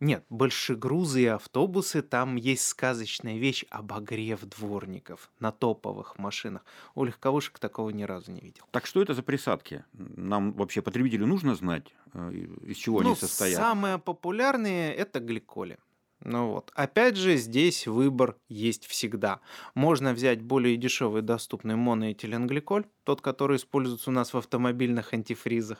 Нет, 0.00 0.24
большегрузы 0.30 1.22
и 1.22 1.26
автобусы, 1.26 2.00
там 2.00 2.36
есть 2.36 2.66
сказочная 2.66 3.36
вещь 3.36 3.66
обогрев 3.68 4.40
дворников 4.40 5.30
на 5.40 5.52
топовых 5.52 6.18
машинах. 6.18 6.64
У 6.94 7.04
легковушек 7.04 7.58
такого 7.58 7.90
ни 7.90 8.04
разу 8.04 8.32
не 8.32 8.40
видел. 8.40 8.64
Так 8.70 8.86
что 8.86 9.02
это 9.02 9.12
за 9.12 9.22
присадки? 9.22 9.84
Нам 9.92 10.52
вообще 10.52 10.80
потребителю 10.80 11.26
нужно 11.26 11.54
знать, 11.54 11.94
э, 12.14 12.32
из 12.62 12.78
чего 12.78 13.02
ну, 13.02 13.10
они 13.10 13.16
состоят? 13.16 13.58
Самые 13.58 13.98
популярные– 13.98 14.94
это 14.96 15.20
гликоли. 15.20 15.78
Ну 16.22 16.50
вот. 16.52 16.70
Опять 16.74 17.16
же, 17.16 17.36
здесь 17.36 17.86
выбор 17.86 18.36
есть 18.48 18.86
всегда. 18.86 19.40
Можно 19.74 20.12
взять 20.12 20.42
более 20.42 20.76
дешевый 20.76 21.22
доступный 21.22 21.76
моноэтиленгликоль, 21.76 22.84
тот, 23.04 23.22
который 23.22 23.56
используется 23.56 24.10
у 24.10 24.12
нас 24.12 24.34
в 24.34 24.36
автомобильных 24.36 25.14
антифризах. 25.14 25.78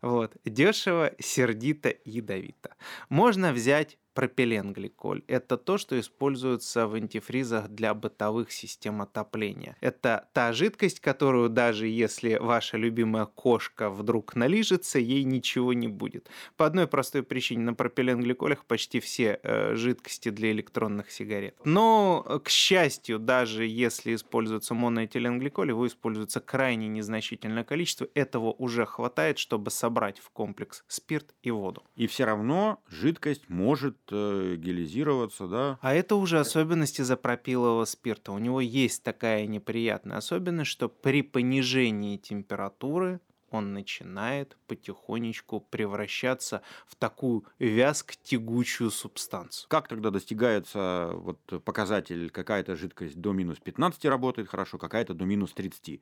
Вот. 0.00 0.32
Дешево, 0.44 1.12
сердито, 1.18 1.94
ядовито. 2.04 2.74
Можно 3.10 3.52
взять 3.52 3.98
пропиленгликоль. 4.16 5.22
Это 5.28 5.58
то, 5.58 5.76
что 5.76 6.00
используется 6.00 6.88
в 6.88 6.94
антифризах 6.94 7.68
для 7.68 7.92
бытовых 7.92 8.50
систем 8.50 9.02
отопления. 9.02 9.76
Это 9.82 10.28
та 10.32 10.54
жидкость, 10.54 11.00
которую 11.00 11.50
даже 11.50 11.86
если 11.86 12.36
ваша 12.36 12.78
любимая 12.78 13.26
кошка 13.26 13.90
вдруг 13.90 14.34
налижется, 14.34 14.98
ей 14.98 15.22
ничего 15.24 15.74
не 15.74 15.88
будет. 15.88 16.30
По 16.56 16.64
одной 16.64 16.86
простой 16.86 17.22
причине 17.22 17.64
на 17.64 17.74
пропиленгликолях 17.74 18.64
почти 18.64 19.00
все 19.00 19.38
э, 19.42 19.74
жидкости 19.74 20.30
для 20.30 20.50
электронных 20.50 21.10
сигарет. 21.10 21.54
Но, 21.64 22.40
к 22.42 22.48
счастью, 22.48 23.18
даже 23.18 23.66
если 23.66 24.14
используется 24.14 24.72
моноэтиленгликоль, 24.72 25.68
его 25.68 25.86
используется 25.86 26.40
крайне 26.40 26.88
незначительное 26.88 27.64
количество, 27.64 28.08
этого 28.14 28.52
уже 28.52 28.86
хватает, 28.86 29.38
чтобы 29.38 29.70
собрать 29.70 30.18
в 30.20 30.30
комплекс 30.30 30.84
спирт 30.88 31.34
и 31.42 31.50
воду. 31.50 31.82
И 31.96 32.06
все 32.06 32.24
равно 32.24 32.80
жидкость 32.88 33.50
может 33.50 33.98
э, 34.05 34.05
гелизироваться, 34.10 35.46
да? 35.46 35.78
А 35.80 35.94
это 35.94 36.16
уже 36.16 36.38
особенности 36.38 37.02
запропилового 37.02 37.84
спирта. 37.84 38.32
У 38.32 38.38
него 38.38 38.60
есть 38.60 39.02
такая 39.02 39.46
неприятная 39.46 40.18
особенность, 40.18 40.70
что 40.70 40.88
при 40.88 41.22
понижении 41.22 42.16
температуры 42.16 43.20
он 43.50 43.72
начинает 43.72 44.56
потихонечку 44.66 45.60
превращаться 45.60 46.62
в 46.86 46.96
такую 46.96 47.44
вязк-тягучую 47.58 48.90
субстанцию. 48.90 49.68
Как 49.68 49.88
тогда 49.88 50.10
достигается 50.10 51.12
вот 51.14 51.40
показатель, 51.64 52.30
какая-то 52.30 52.76
жидкость 52.76 53.20
до 53.20 53.32
минус 53.32 53.58
15 53.58 54.04
работает 54.06 54.48
хорошо, 54.48 54.78
какая-то 54.78 55.14
до 55.14 55.24
минус 55.24 55.52
30? 55.52 56.00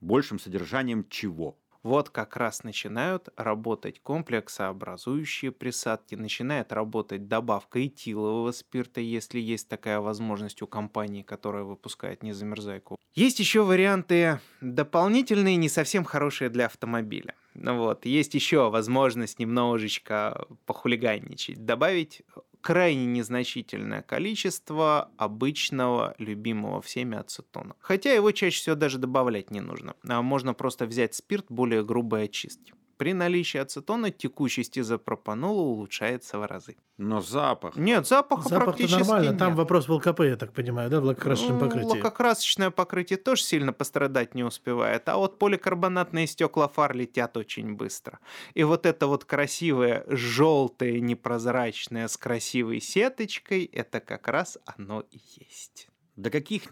Большим 0.00 0.38
содержанием 0.38 1.06
чего? 1.08 1.56
Вот 1.82 2.10
как 2.10 2.36
раз 2.36 2.64
начинают 2.64 3.28
работать 3.36 4.00
комплексообразующие 4.00 5.52
присадки, 5.52 6.16
начинает 6.16 6.72
работать 6.72 7.28
добавка 7.28 7.86
этилового 7.86 8.50
спирта, 8.52 9.00
если 9.00 9.38
есть 9.38 9.68
такая 9.68 10.00
возможность 10.00 10.60
у 10.62 10.66
компании, 10.66 11.22
которая 11.22 11.62
выпускает 11.62 12.22
незамерзайку. 12.22 12.98
Есть 13.14 13.40
еще 13.40 13.62
варианты 13.62 14.40
дополнительные, 14.60 15.56
не 15.56 15.68
совсем 15.68 16.04
хорошие 16.04 16.50
для 16.50 16.66
автомобиля. 16.66 17.34
Ну 17.54 17.76
вот, 17.76 18.06
есть 18.06 18.34
еще 18.34 18.70
возможность 18.70 19.38
немножечко 19.38 20.46
похулиганничать, 20.66 21.64
добавить 21.64 22.22
крайне 22.68 23.06
незначительное 23.06 24.02
количество 24.02 25.10
обычного 25.16 26.14
любимого 26.18 26.82
всеми 26.82 27.16
ацетона. 27.16 27.74
Хотя 27.80 28.12
его 28.12 28.30
чаще 28.30 28.58
всего 28.60 28.76
даже 28.76 28.98
добавлять 28.98 29.50
не 29.50 29.60
нужно. 29.62 29.94
А 30.06 30.20
можно 30.20 30.52
просто 30.52 30.84
взять 30.84 31.14
спирт 31.14 31.46
более 31.48 31.82
грубой 31.82 32.24
очистки. 32.24 32.74
При 32.98 33.14
наличии 33.14 33.58
ацетона 33.58 34.10
текучесть 34.10 34.76
изопропанола 34.76 35.60
улучшается 35.60 36.38
в 36.38 36.46
разы. 36.46 36.76
Но 36.96 37.20
запах... 37.20 37.76
Нет, 37.76 38.08
запаха 38.08 38.42
Запах-то 38.48 38.64
практически 38.64 38.98
нормально. 38.98 39.28
нет. 39.30 39.38
Там 39.38 39.54
вопрос 39.54 39.88
в 39.88 39.92
ЛКП, 39.92 40.20
я 40.20 40.36
так 40.36 40.52
понимаю, 40.52 40.90
да, 40.90 41.00
в 41.00 41.04
лакокрасочном 41.04 41.58
Ну, 41.58 41.64
покрытии. 41.64 41.86
Лакокрасочное 41.86 42.70
покрытие 42.70 43.16
тоже 43.16 43.42
сильно 43.44 43.72
пострадать 43.72 44.34
не 44.34 44.42
успевает, 44.42 45.08
а 45.08 45.16
вот 45.16 45.38
поликарбонатные 45.38 46.26
стекла 46.26 46.66
фар 46.66 46.96
летят 46.96 47.36
очень 47.36 47.76
быстро. 47.76 48.18
И 48.54 48.64
вот 48.64 48.84
это 48.84 49.06
вот 49.06 49.24
красивое 49.24 50.04
желтое 50.08 51.00
непрозрачное 51.00 52.08
с 52.08 52.16
красивой 52.16 52.80
сеточкой, 52.80 53.64
это 53.66 54.00
как 54.00 54.26
раз 54.26 54.58
оно 54.66 55.04
и 55.12 55.20
есть. 55.36 55.88
До 56.16 56.30
каких 56.30 56.62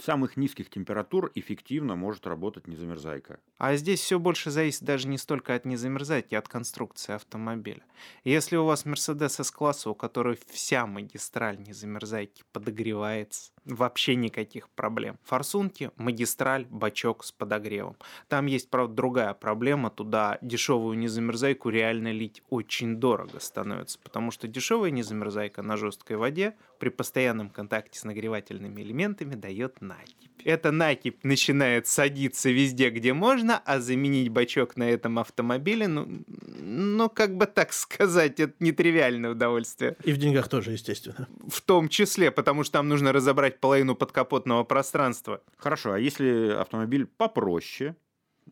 самых 0.00 0.36
низких 0.36 0.70
температур 0.70 1.32
эффективно 1.34 1.96
может 1.96 2.24
работать 2.24 2.68
незамерзайка? 2.68 3.40
А 3.62 3.76
здесь 3.76 4.00
все 4.00 4.18
больше 4.18 4.50
зависит 4.50 4.82
даже 4.82 5.06
не 5.06 5.18
столько 5.18 5.54
от 5.54 5.64
незамерзайки, 5.64 6.34
а 6.34 6.40
от 6.40 6.48
конструкции 6.48 7.12
автомобиля. 7.14 7.84
Если 8.24 8.56
у 8.56 8.64
вас 8.64 8.84
Mercedes 8.86 9.40
S-класса, 9.40 9.90
у 9.90 9.94
которой 9.94 10.36
вся 10.48 10.84
магистраль 10.84 11.60
незамерзайки 11.60 12.42
подогревается, 12.52 13.52
вообще 13.64 14.16
никаких 14.16 14.68
проблем. 14.70 15.16
Форсунки, 15.22 15.92
магистраль, 15.96 16.66
бачок 16.70 17.22
с 17.22 17.30
подогревом. 17.30 17.96
Там 18.26 18.46
есть, 18.46 18.68
правда, 18.68 18.94
другая 18.94 19.34
проблема. 19.34 19.90
Туда 19.90 20.38
дешевую 20.42 20.98
незамерзайку 20.98 21.68
реально 21.68 22.10
лить 22.10 22.42
очень 22.50 22.96
дорого 22.96 23.38
становится, 23.38 24.00
потому 24.00 24.32
что 24.32 24.48
дешевая 24.48 24.90
незамерзайка 24.90 25.62
на 25.62 25.76
жесткой 25.76 26.16
воде 26.16 26.56
при 26.80 26.88
постоянном 26.88 27.48
контакте 27.48 27.98
с 28.00 28.02
нагревательными 28.02 28.82
элементами 28.82 29.36
дает 29.36 29.80
накипь. 29.80 30.32
Эта 30.44 30.72
накипь 30.72 31.22
начинает 31.22 31.86
садиться 31.86 32.50
везде, 32.50 32.90
где 32.90 33.12
можно, 33.12 33.51
а 33.58 33.80
заменить 33.80 34.28
бачок 34.28 34.76
на 34.76 34.88
этом 34.90 35.18
автомобиле, 35.18 35.88
ну, 35.88 36.24
ну 36.60 37.08
как 37.08 37.36
бы 37.36 37.46
так 37.46 37.72
сказать, 37.72 38.40
это 38.40 38.54
нетривиальное 38.60 39.30
удовольствие. 39.30 39.96
И 40.04 40.12
в 40.12 40.18
деньгах 40.18 40.48
тоже, 40.48 40.72
естественно. 40.72 41.28
В 41.46 41.60
том 41.60 41.88
числе, 41.88 42.30
потому 42.30 42.64
что 42.64 42.74
там 42.74 42.88
нужно 42.88 43.12
разобрать 43.12 43.60
половину 43.60 43.94
подкапотного 43.94 44.64
пространства. 44.64 45.42
Хорошо, 45.56 45.92
а 45.92 45.98
если 45.98 46.50
автомобиль 46.50 47.06
попроще, 47.06 47.96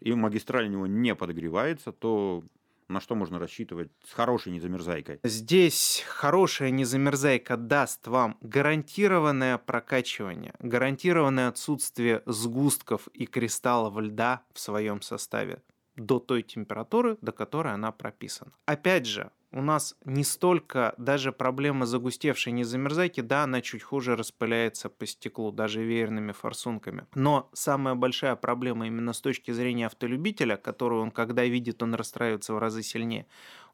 и 0.00 0.12
магистраль 0.12 0.66
у 0.66 0.71
него 0.71 0.87
не 0.87 1.14
подогревается, 1.14 1.92
то 1.92 2.45
на 2.90 3.00
что 3.00 3.14
можно 3.14 3.38
рассчитывать 3.38 3.90
с 4.04 4.12
хорошей 4.12 4.52
незамерзайкой? 4.52 5.20
Здесь 5.23 6.04
хорошая 6.06 6.70
незамерзайка 6.70 7.56
даст 7.56 8.06
вам 8.06 8.37
гарантированное 8.40 9.59
прокачивание, 9.59 10.54
гарантированное 10.59 11.49
отсутствие 11.49 12.23
сгустков 12.26 13.06
и 13.09 13.26
кристаллов 13.26 13.97
льда 13.99 14.42
в 14.52 14.61
своем 14.61 15.02
составе 15.02 15.62
до 15.97 16.18
той 16.18 16.42
температуры, 16.42 17.18
до 17.20 17.32
которой 17.32 17.75
она 17.75 17.92
прописана. 17.92 18.52
Опять 18.66 19.06
же, 19.06 19.30
у 19.52 19.62
нас 19.62 19.97
не 20.04 20.23
столько 20.23 20.95
даже 20.97 21.33
проблема 21.33 21.85
загустевшей 21.85 22.52
незамерзайки, 22.52 23.21
да, 23.21 23.42
она 23.42 23.61
чуть 23.61 23.83
хуже 23.83 24.14
распыляется 24.14 24.88
по 24.88 25.07
стеклу, 25.07 25.50
даже 25.50 25.83
веерными 25.83 26.33
форсунками. 26.33 27.07
Но 27.14 27.50
самая 27.52 27.95
большая 27.95 28.37
проблема 28.37 28.87
именно 28.87 29.12
с 29.12 29.21
точки 29.21 29.50
зрения 29.50 29.87
автолюбителя, 29.87 30.57
которую 30.57 31.02
он, 31.02 31.11
когда 31.11 31.45
видит, 31.45 31.83
он 31.83 31.95
расстраивается 31.95 32.54
в 32.54 32.59
разы 32.59 32.83
сильнее. 32.83 33.26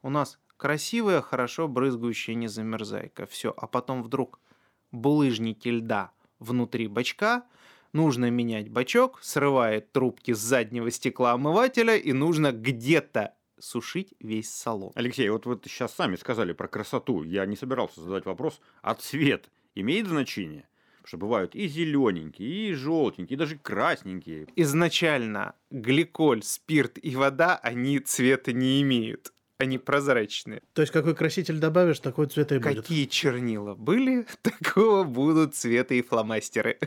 У 0.02 0.08
нас 0.08 0.38
красивая, 0.56 1.20
хорошо 1.20 1.68
брызгающая 1.68 2.34
незамерзайка. 2.34 3.26
Все, 3.26 3.52
а 3.56 3.66
потом 3.66 4.02
вдруг 4.02 4.40
булыжники 4.92 5.68
льда 5.68 6.12
внутри 6.38 6.86
бачка, 6.86 7.44
нужно 7.92 8.30
менять 8.30 8.70
бачок, 8.70 9.18
срывает 9.22 9.92
трубки 9.92 10.32
с 10.32 10.38
заднего 10.38 10.90
стекла 10.90 11.32
омывателя, 11.32 11.96
и 11.96 12.12
нужно 12.12 12.52
где-то 12.52 13.34
сушить 13.58 14.14
весь 14.20 14.50
салон. 14.50 14.92
Алексей, 14.94 15.28
вот 15.28 15.46
вы 15.46 15.58
сейчас 15.64 15.94
сами 15.94 16.16
сказали 16.16 16.52
про 16.52 16.68
красоту. 16.68 17.22
Я 17.22 17.46
не 17.46 17.56
собирался 17.56 18.00
задавать 18.00 18.26
вопрос, 18.26 18.60
а 18.82 18.94
цвет 18.94 19.50
имеет 19.74 20.08
значение? 20.08 20.68
Потому 20.96 21.08
что 21.08 21.16
бывают 21.18 21.54
и 21.54 21.68
зелененькие, 21.68 22.70
и 22.70 22.72
желтенькие, 22.72 23.36
и 23.36 23.38
даже 23.38 23.58
красненькие. 23.58 24.48
Изначально 24.56 25.54
гликоль, 25.70 26.42
спирт 26.42 26.98
и 27.00 27.14
вода, 27.14 27.56
они 27.56 28.00
цвета 28.00 28.52
не 28.52 28.82
имеют. 28.82 29.32
Они 29.58 29.78
прозрачные. 29.78 30.62
То 30.74 30.82
есть 30.82 30.92
какой 30.92 31.14
краситель 31.14 31.58
добавишь, 31.58 32.00
такой 32.00 32.26
цвет 32.26 32.52
и 32.52 32.58
будет. 32.58 32.82
Какие 32.82 33.06
чернила 33.06 33.74
были, 33.74 34.26
такого 34.42 35.04
будут 35.04 35.54
цвета 35.54 35.94
и 35.94 36.02
фломастеры. 36.02 36.78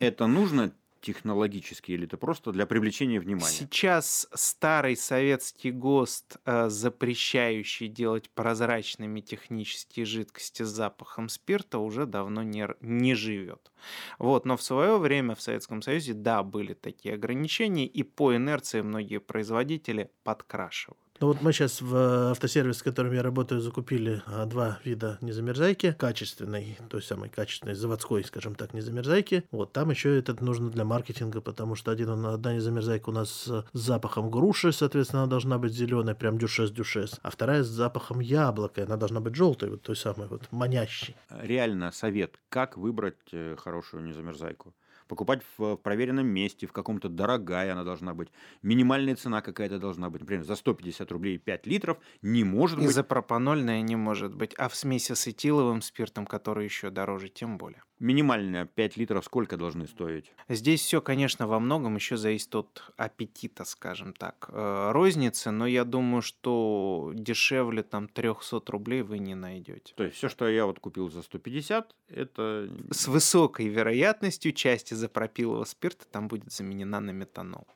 Это 0.00 0.26
нужно 0.26 0.72
технологически 1.04 1.92
или 1.92 2.06
это 2.06 2.16
просто 2.16 2.50
для 2.50 2.66
привлечения 2.66 3.20
внимания? 3.20 3.46
Сейчас 3.46 4.26
старый 4.32 4.96
советский 4.96 5.70
ГОСТ, 5.70 6.38
э, 6.46 6.68
запрещающий 6.70 7.88
делать 7.88 8.30
прозрачными 8.30 9.20
технические 9.20 10.06
жидкости 10.06 10.62
с 10.62 10.68
запахом 10.68 11.28
спирта, 11.28 11.78
уже 11.78 12.06
давно 12.06 12.42
не, 12.42 12.66
не 12.80 13.14
живет. 13.14 13.70
Вот, 14.18 14.46
но 14.46 14.56
в 14.56 14.62
свое 14.62 14.96
время 14.98 15.34
в 15.34 15.42
Советском 15.42 15.82
Союзе, 15.82 16.14
да, 16.14 16.42
были 16.42 16.72
такие 16.72 17.14
ограничения, 17.14 17.86
и 17.86 18.02
по 18.02 18.34
инерции 18.34 18.80
многие 18.80 19.20
производители 19.20 20.10
подкрашивают. 20.22 21.03
Ну 21.20 21.28
вот 21.28 21.42
мы 21.42 21.52
сейчас 21.52 21.80
в 21.80 21.94
э, 21.94 22.30
автосервис, 22.32 22.78
с 22.78 22.82
которым 22.82 23.12
я 23.12 23.22
работаю, 23.22 23.60
закупили 23.60 24.20
а, 24.26 24.46
два 24.46 24.80
вида 24.84 25.16
незамерзайки. 25.20 25.92
Качественной, 25.92 26.76
той 26.90 27.02
самой 27.02 27.28
качественной 27.28 27.74
заводской, 27.76 28.24
скажем 28.24 28.56
так, 28.56 28.74
незамерзайки. 28.74 29.44
Вот 29.52 29.72
там 29.72 29.90
еще 29.90 30.18
этот 30.18 30.40
нужно 30.40 30.70
для 30.70 30.84
маркетинга, 30.84 31.40
потому 31.40 31.76
что 31.76 31.92
один, 31.92 32.10
он- 32.10 32.26
одна 32.26 32.54
незамерзайка 32.54 33.10
у 33.10 33.12
нас 33.12 33.30
с 33.30 33.64
запахом 33.72 34.28
груши, 34.28 34.72
соответственно, 34.72 35.22
она 35.22 35.30
должна 35.30 35.58
быть 35.58 35.72
зеленая, 35.72 36.16
прям 36.16 36.36
дюшес-дюшес. 36.36 37.20
А 37.22 37.30
вторая 37.30 37.62
с 37.62 37.68
запахом 37.68 38.18
яблока, 38.18 38.82
она 38.82 38.96
должна 38.96 39.20
быть 39.20 39.36
желтой, 39.36 39.70
вот 39.70 39.82
той 39.82 39.94
самой 39.94 40.26
вот 40.26 40.50
манящей. 40.50 41.14
Реально 41.30 41.92
совет, 41.92 42.40
как 42.48 42.76
выбрать 42.76 43.14
э, 43.30 43.54
хорошую 43.56 44.02
незамерзайку? 44.02 44.74
Покупать 45.14 45.42
в 45.58 45.76
проверенном 45.76 46.26
месте, 46.26 46.66
в 46.66 46.72
каком-то 46.72 47.08
дорогая 47.08 47.72
она 47.72 47.84
должна 47.84 48.14
быть, 48.14 48.28
минимальная 48.62 49.14
цена 49.14 49.42
какая-то 49.42 49.78
должна 49.78 50.10
быть. 50.10 50.22
Например, 50.22 50.44
за 50.44 50.56
150 50.56 51.12
рублей 51.12 51.38
5 51.38 51.66
литров 51.66 51.98
не 52.20 52.42
может 52.42 52.78
быть. 52.78 52.88
Изопропанольная 52.88 53.80
не 53.82 53.94
может 53.94 54.34
быть, 54.34 54.54
а 54.58 54.68
в 54.68 54.74
смеси 54.74 55.12
с 55.14 55.28
этиловым 55.28 55.82
спиртом, 55.82 56.26
который 56.26 56.64
еще 56.64 56.90
дороже, 56.90 57.28
тем 57.28 57.58
более. 57.58 57.84
Минимальная 58.00 58.66
5 58.66 58.96
литров 58.96 59.24
сколько 59.24 59.56
должны 59.56 59.86
стоить? 59.86 60.32
Здесь 60.48 60.80
все, 60.80 61.00
конечно, 61.00 61.46
во 61.46 61.60
многом 61.60 61.94
еще 61.94 62.16
зависит 62.16 62.54
от 62.54 62.92
аппетита, 62.96 63.64
скажем 63.64 64.12
так, 64.12 64.50
э, 64.52 64.90
розницы, 64.92 65.50
но 65.50 65.66
я 65.66 65.84
думаю, 65.84 66.22
что 66.22 67.12
дешевле 67.14 67.82
там 67.82 68.08
300 68.08 68.62
рублей 68.66 69.02
вы 69.02 69.18
не 69.18 69.34
найдете. 69.34 69.94
То 69.96 70.04
есть 70.04 70.16
все, 70.16 70.28
что 70.28 70.48
я 70.48 70.66
вот 70.66 70.80
купил 70.80 71.10
за 71.10 71.22
150, 71.22 71.94
это... 72.08 72.68
С 72.90 73.08
высокой 73.08 73.68
вероятностью 73.68 74.52
часть 74.52 74.92
изопропилового 74.92 75.64
спирта 75.64 76.04
там 76.10 76.28
будет 76.28 76.52
заменена 76.52 77.00
на 77.00 77.10
метанол. 77.10 77.66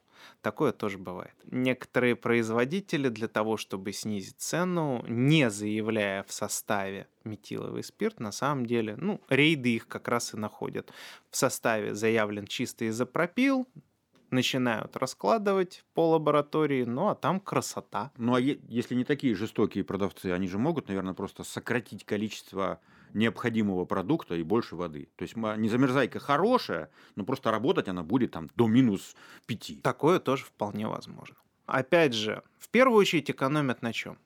Такое 0.41 0.73
тоже 0.73 0.99
бывает. 0.99 1.35
Некоторые 1.51 2.17
производители 2.17 3.09
для 3.09 3.29
того, 3.29 3.57
чтобы 3.57 3.93
снизить 3.93 4.37
цену, 4.39 5.05
не 5.09 5.51
заявляя 5.51 6.23
в 6.25 6.33
составе 6.33 7.09
метиловый 7.25 7.85
спирт, 7.85 8.21
на 8.21 8.33
самом 8.33 8.67
деле, 8.67 8.97
ну, 8.97 9.21
рейды 9.29 9.75
их 9.75 9.89
как 9.89 10.09
раз 10.09 10.35
и 10.35 10.37
находят. 10.37 10.93
В 11.31 11.37
составе 11.37 11.95
заявлен 11.95 12.47
чистый 12.47 12.89
изопропил, 12.89 13.67
начинают 14.31 14.97
раскладывать 14.97 15.85
по 15.95 16.11
лаборатории, 16.11 16.85
ну 16.85 17.09
а 17.09 17.15
там 17.15 17.41
красота. 17.41 18.13
Ну 18.17 18.35
а 18.35 18.41
если 18.41 18.95
не 18.95 19.05
такие 19.05 19.35
жестокие 19.35 19.85
продавцы, 19.85 20.27
они 20.27 20.49
же 20.49 20.59
могут, 20.59 20.89
наверное, 20.89 21.15
просто 21.15 21.45
сократить 21.45 22.05
количество 22.05 22.81
необходимого 23.15 23.85
продукта 23.85 24.35
и 24.35 24.43
больше 24.43 24.77
воды. 24.77 25.09
То 25.17 25.23
есть 25.23 25.37
незамерзайка 25.37 26.19
хорошая, 26.19 26.91
но 27.17 27.25
просто 27.25 27.51
работать 27.51 27.89
она 27.89 28.03
будет 28.03 28.33
там 28.33 28.49
до 28.55 28.67
минус 28.67 29.17
5. 29.47 29.83
Такое 29.83 30.19
тоже 30.19 30.45
вполне 30.45 30.87
возможно. 30.87 31.37
Опять 31.67 32.15
же, 32.15 32.43
в 32.59 32.69
первую 32.71 32.99
очередь 32.99 33.31
экономят 33.31 33.83
на 33.83 33.93
чем? 33.93 34.19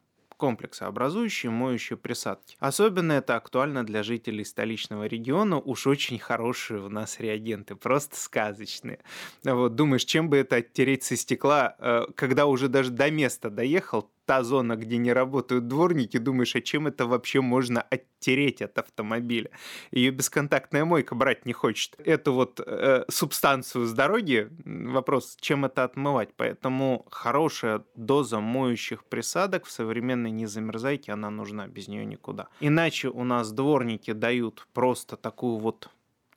комплексообразующие 0.42 1.52
моющие 1.52 1.96
присадки. 1.96 2.56
Особенно 2.58 3.12
это 3.12 3.36
актуально 3.36 3.86
для 3.86 4.02
жителей 4.02 4.44
столичного 4.44 5.04
региона. 5.04 5.60
Уж 5.60 5.86
очень 5.86 6.18
хорошие 6.18 6.80
у 6.80 6.88
нас 6.88 7.20
реагенты, 7.20 7.76
просто 7.76 8.16
сказочные. 8.16 8.98
Вот 9.44 9.76
думаешь, 9.76 10.04
чем 10.04 10.28
бы 10.28 10.38
это 10.38 10.56
оттереть 10.56 11.04
со 11.04 11.16
стекла, 11.16 11.76
э, 11.78 12.06
когда 12.16 12.46
уже 12.46 12.66
даже 12.66 12.90
до 12.90 13.08
места 13.12 13.50
доехал, 13.50 14.10
та 14.26 14.44
зона, 14.44 14.76
где 14.76 14.98
не 14.98 15.12
работают 15.12 15.68
дворники, 15.68 16.18
думаешь, 16.18 16.56
а 16.56 16.60
чем 16.60 16.86
это 16.86 17.06
вообще 17.06 17.40
можно 17.40 17.82
оттереть 17.82 18.62
от 18.62 18.78
автомобиля? 18.78 19.50
Ее 19.90 20.10
бесконтактная 20.10 20.84
мойка 20.84 21.14
брать 21.14 21.46
не 21.46 21.52
хочет. 21.52 21.96
Эту 22.04 22.32
вот 22.32 22.60
э, 22.60 23.04
субстанцию 23.08 23.86
с 23.86 23.92
дороги, 23.92 24.48
вопрос, 24.64 25.36
чем 25.40 25.64
это 25.64 25.84
отмывать? 25.84 26.30
Поэтому 26.36 27.06
хорошая 27.10 27.84
доза 27.96 28.40
моющих 28.40 29.04
присадок 29.04 29.66
в 29.66 29.70
современной 29.70 30.30
незамерзайке, 30.30 31.12
она 31.12 31.30
нужна, 31.30 31.66
без 31.66 31.88
нее 31.88 32.04
никуда. 32.04 32.48
Иначе 32.60 33.08
у 33.08 33.24
нас 33.24 33.52
дворники 33.52 34.12
дают 34.12 34.66
просто 34.72 35.16
такую 35.16 35.58
вот 35.58 35.90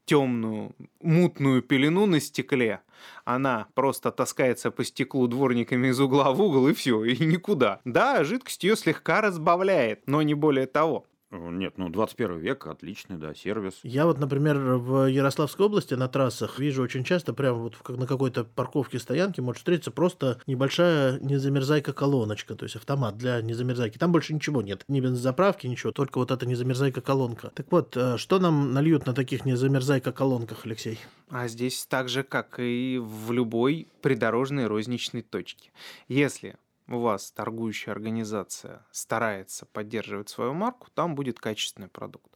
темную, 0.05 0.75
мутную 1.01 1.61
пелену 1.61 2.05
на 2.05 2.19
стекле, 2.19 2.81
она 3.23 3.67
просто 3.73 4.11
таскается 4.11 4.71
по 4.71 4.83
стеклу 4.83 5.27
дворниками 5.27 5.87
из 5.87 5.99
угла 5.99 6.31
в 6.31 6.41
угол 6.41 6.67
и 6.67 6.73
все, 6.73 7.03
и 7.03 7.25
никуда. 7.25 7.81
Да, 7.85 8.23
жидкость 8.23 8.63
ее 8.63 8.75
слегка 8.75 9.21
разбавляет, 9.21 10.07
но 10.07 10.21
не 10.21 10.33
более 10.33 10.67
того. 10.67 11.05
Нет, 11.31 11.77
ну 11.77 11.89
21 11.89 12.37
век, 12.37 12.67
отличный, 12.67 13.17
да, 13.17 13.33
сервис. 13.33 13.79
Я 13.83 14.05
вот, 14.05 14.19
например, 14.19 14.57
в 14.57 15.07
Ярославской 15.07 15.65
области 15.65 15.93
на 15.93 16.07
трассах 16.07 16.59
вижу 16.59 16.83
очень 16.83 17.03
часто, 17.03 17.33
прямо 17.33 17.59
вот 17.59 17.75
как 17.77 17.97
на 17.97 18.05
какой-то 18.05 18.43
парковке 18.43 18.99
стоянке 18.99 19.41
может 19.41 19.59
встретиться 19.59 19.91
просто 19.91 20.39
небольшая 20.45 21.19
незамерзайка-колоночка, 21.19 22.55
то 22.55 22.63
есть 22.63 22.75
автомат 22.75 23.17
для 23.17 23.41
незамерзайки. 23.41 23.97
Там 23.97 24.11
больше 24.11 24.33
ничего 24.33 24.61
нет, 24.61 24.83
ни 24.87 24.99
бензозаправки, 24.99 25.67
ничего, 25.67 25.91
только 25.91 26.19
вот 26.19 26.31
эта 26.31 26.45
незамерзайка-колонка. 26.45 27.51
Так 27.55 27.71
вот, 27.71 27.97
э, 27.97 28.17
что 28.17 28.39
нам 28.39 28.71
нальют 28.71 29.05
на 29.05 29.13
таких 29.13 29.45
незамерзайка-колонках, 29.45 30.65
Алексей? 30.65 30.99
А 31.29 31.47
здесь 31.47 31.85
так 31.87 32.07
же, 32.07 32.23
как 32.23 32.59
и 32.59 32.99
в 33.01 33.31
любой 33.31 33.87
придорожной 34.01 34.67
розничной 34.67 35.23
точке. 35.23 35.71
Если 36.07 36.55
у 36.87 36.99
вас 36.99 37.31
торгующая 37.31 37.93
организация 37.93 38.85
старается 38.91 39.65
поддерживать 39.65 40.29
свою 40.29 40.53
марку, 40.53 40.87
там 40.93 41.15
будет 41.15 41.39
качественный 41.39 41.87
продукт. 41.87 42.31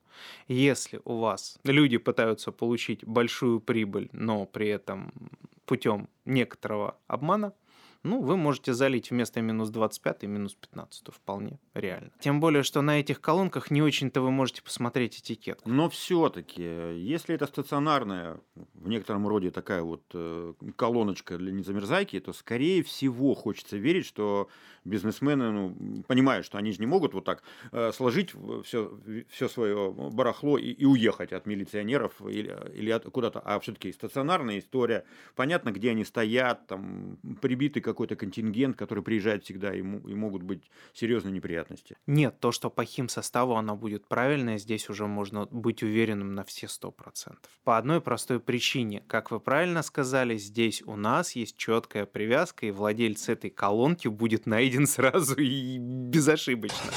Если 0.48 1.02
у 1.06 1.18
вас 1.18 1.60
люди 1.64 1.98
пытаются 1.98 2.52
получить 2.52 3.06
большую 3.06 3.62
прибыль, 3.62 4.10
но 4.12 4.46
при 4.46 4.68
этом 4.68 5.14
путем 5.66 6.10
некоторого 6.26 6.98
обмана, 7.08 7.54
ну, 8.04 8.22
вы 8.22 8.38
можете 8.38 8.74
залить 8.74 9.12
вместо 9.12 9.42
минус 9.42 9.70
25 9.70 10.24
минус 10.24 10.56
15, 10.56 11.14
вполне 11.14 11.60
реально. 11.74 12.12
Тем 12.20 12.40
более, 12.40 12.64
что 12.64 12.82
на 12.82 13.00
этих 13.00 13.20
колонках 13.20 13.72
не 13.72 13.82
очень-то 13.82 14.22
вы 14.22 14.32
можете 14.32 14.62
посмотреть 14.62 15.20
этикетку. 15.20 15.70
Но 15.70 15.90
все-таки, 15.90 16.64
если 16.64 17.36
это 17.36 17.46
стационарная, 17.46 18.40
в 18.74 18.88
некотором 18.88 19.28
роде 19.28 19.52
такая 19.52 19.82
вот 19.82 20.04
э, 20.14 20.54
колоночка 20.78 21.38
для 21.38 21.52
незамерзайки, 21.52 22.20
то, 22.20 22.32
скорее 22.32 22.84
всего, 22.84 23.36
хочется 23.36 23.78
верить, 23.78 24.06
что 24.06 24.48
бизнесмены 24.86 25.52
ну, 25.52 26.04
понимают, 26.04 26.46
что 26.46 26.58
они 26.58 26.72
же 26.72 26.80
не 26.80 26.88
могут 26.88 27.14
вот 27.14 27.26
так 27.26 27.44
э, 27.72 27.92
сложить 27.92 28.34
все, 28.64 28.98
все 29.30 29.50
свое 29.50 29.92
барахло 29.92 30.58
и, 30.58 30.72
и 30.72 30.86
уехать 30.86 31.34
от 31.34 31.46
милиционеров 31.46 32.14
или, 32.22 32.58
или 32.74 32.98
куда-то, 33.10 33.40
а 33.40 33.60
все-таки 33.60 33.92
стационарная 33.92 34.60
история, 34.60 35.04
понятно, 35.36 35.72
где 35.72 35.92
они 35.92 36.06
стоят, 36.06 36.68
там 36.68 37.18
прибиты 37.42 37.82
какой-то 37.90 38.16
контингент, 38.16 38.76
который 38.78 39.04
приезжает 39.04 39.44
всегда, 39.44 39.74
и, 39.74 39.80
и 39.80 39.82
могут 39.82 40.44
быть 40.44 40.70
серьезные 40.94 41.32
неприятности. 41.32 41.98
Нет, 42.08 42.40
то, 42.40 42.52
что 42.52 42.70
по 42.70 42.86
химсоставу 42.86 43.56
оно 43.56 43.76
будет 43.76 44.08
правильное, 44.08 44.58
здесь 44.58 44.90
уже 44.90 45.08
можно 45.08 45.46
быть 45.46 45.84
уверенным 45.84 46.34
на 46.36 46.44
все 46.44 46.68
сто 46.68 46.92
процентов. 46.92 47.52
По 47.64 47.78
одной 47.78 48.02
простой 48.02 48.40
причине, 48.40 49.04
как 49.08 49.32
вы 49.32 49.40
правильно 49.40 49.84
сказали, 49.84 50.38
здесь 50.38 50.82
у 50.86 50.96
нас 50.96 51.36
есть 51.36 51.58
четкая 51.58 52.06
привязка, 52.06 52.66
и 52.66 52.72
владелец 52.72 53.30
этой 53.30 53.50
колонки 53.50 54.08
будет 54.08 54.46
найден 54.46 54.88
сразу 54.88 55.36
и 55.36 55.78
безошибочно. 55.80 56.92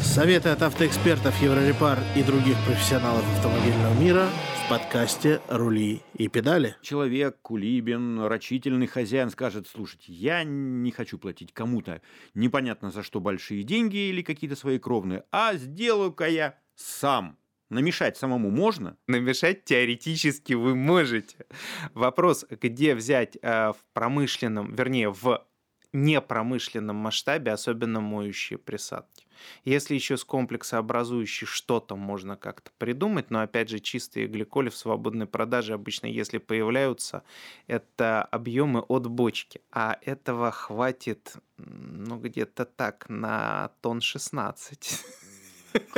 Советы 0.00 0.50
от 0.50 0.62
автоэкспертов 0.62 1.40
Еврорепар 1.40 1.98
и 2.16 2.22
других 2.22 2.56
профессионалов 2.66 3.24
автомобильного 3.36 3.94
мира 4.00 4.28
подкасте 4.72 5.42
«Рули 5.50 6.00
и 6.14 6.28
педали». 6.28 6.76
Человек, 6.80 7.42
кулибин, 7.42 8.22
рачительный 8.22 8.86
хозяин 8.86 9.28
скажет, 9.28 9.68
слушайте, 9.68 10.14
я 10.14 10.44
не 10.44 10.90
хочу 10.90 11.18
платить 11.18 11.52
кому-то 11.52 12.00
непонятно 12.32 12.90
за 12.90 13.02
что 13.02 13.20
большие 13.20 13.64
деньги 13.64 14.08
или 14.08 14.22
какие-то 14.22 14.56
свои 14.56 14.78
кровные, 14.78 15.24
а 15.30 15.56
сделаю-ка 15.56 16.26
я 16.26 16.58
сам. 16.74 17.36
Намешать 17.68 18.16
самому 18.16 18.50
можно? 18.50 18.96
Намешать 19.06 19.66
теоретически 19.66 20.54
вы 20.54 20.74
можете. 20.74 21.44
Вопрос, 21.92 22.46
где 22.48 22.94
взять 22.94 23.36
э, 23.42 23.72
в 23.72 23.76
промышленном, 23.92 24.74
вернее, 24.74 25.10
в 25.10 25.46
непромышленном 25.92 26.96
масштабе, 26.96 27.52
особенно 27.52 28.00
моющие 28.00 28.58
присадки. 28.58 29.26
Если 29.64 29.94
еще 29.94 30.16
с 30.16 30.24
комплексообразующей 30.24 31.46
что-то 31.46 31.96
можно 31.96 32.36
как-то 32.36 32.70
придумать, 32.78 33.30
но 33.30 33.40
опять 33.40 33.68
же 33.68 33.78
чистые 33.78 34.26
гликоли 34.26 34.68
в 34.68 34.76
свободной 34.76 35.26
продаже 35.26 35.74
обычно, 35.74 36.06
если 36.06 36.38
появляются, 36.38 37.22
это 37.66 38.22
объемы 38.22 38.80
от 38.80 39.06
бочки, 39.06 39.60
а 39.70 39.98
этого 40.02 40.50
хватит 40.50 41.34
ну 41.56 42.18
где-то 42.18 42.64
так 42.64 43.08
на 43.08 43.70
тонн 43.80 44.00
16. 44.00 45.04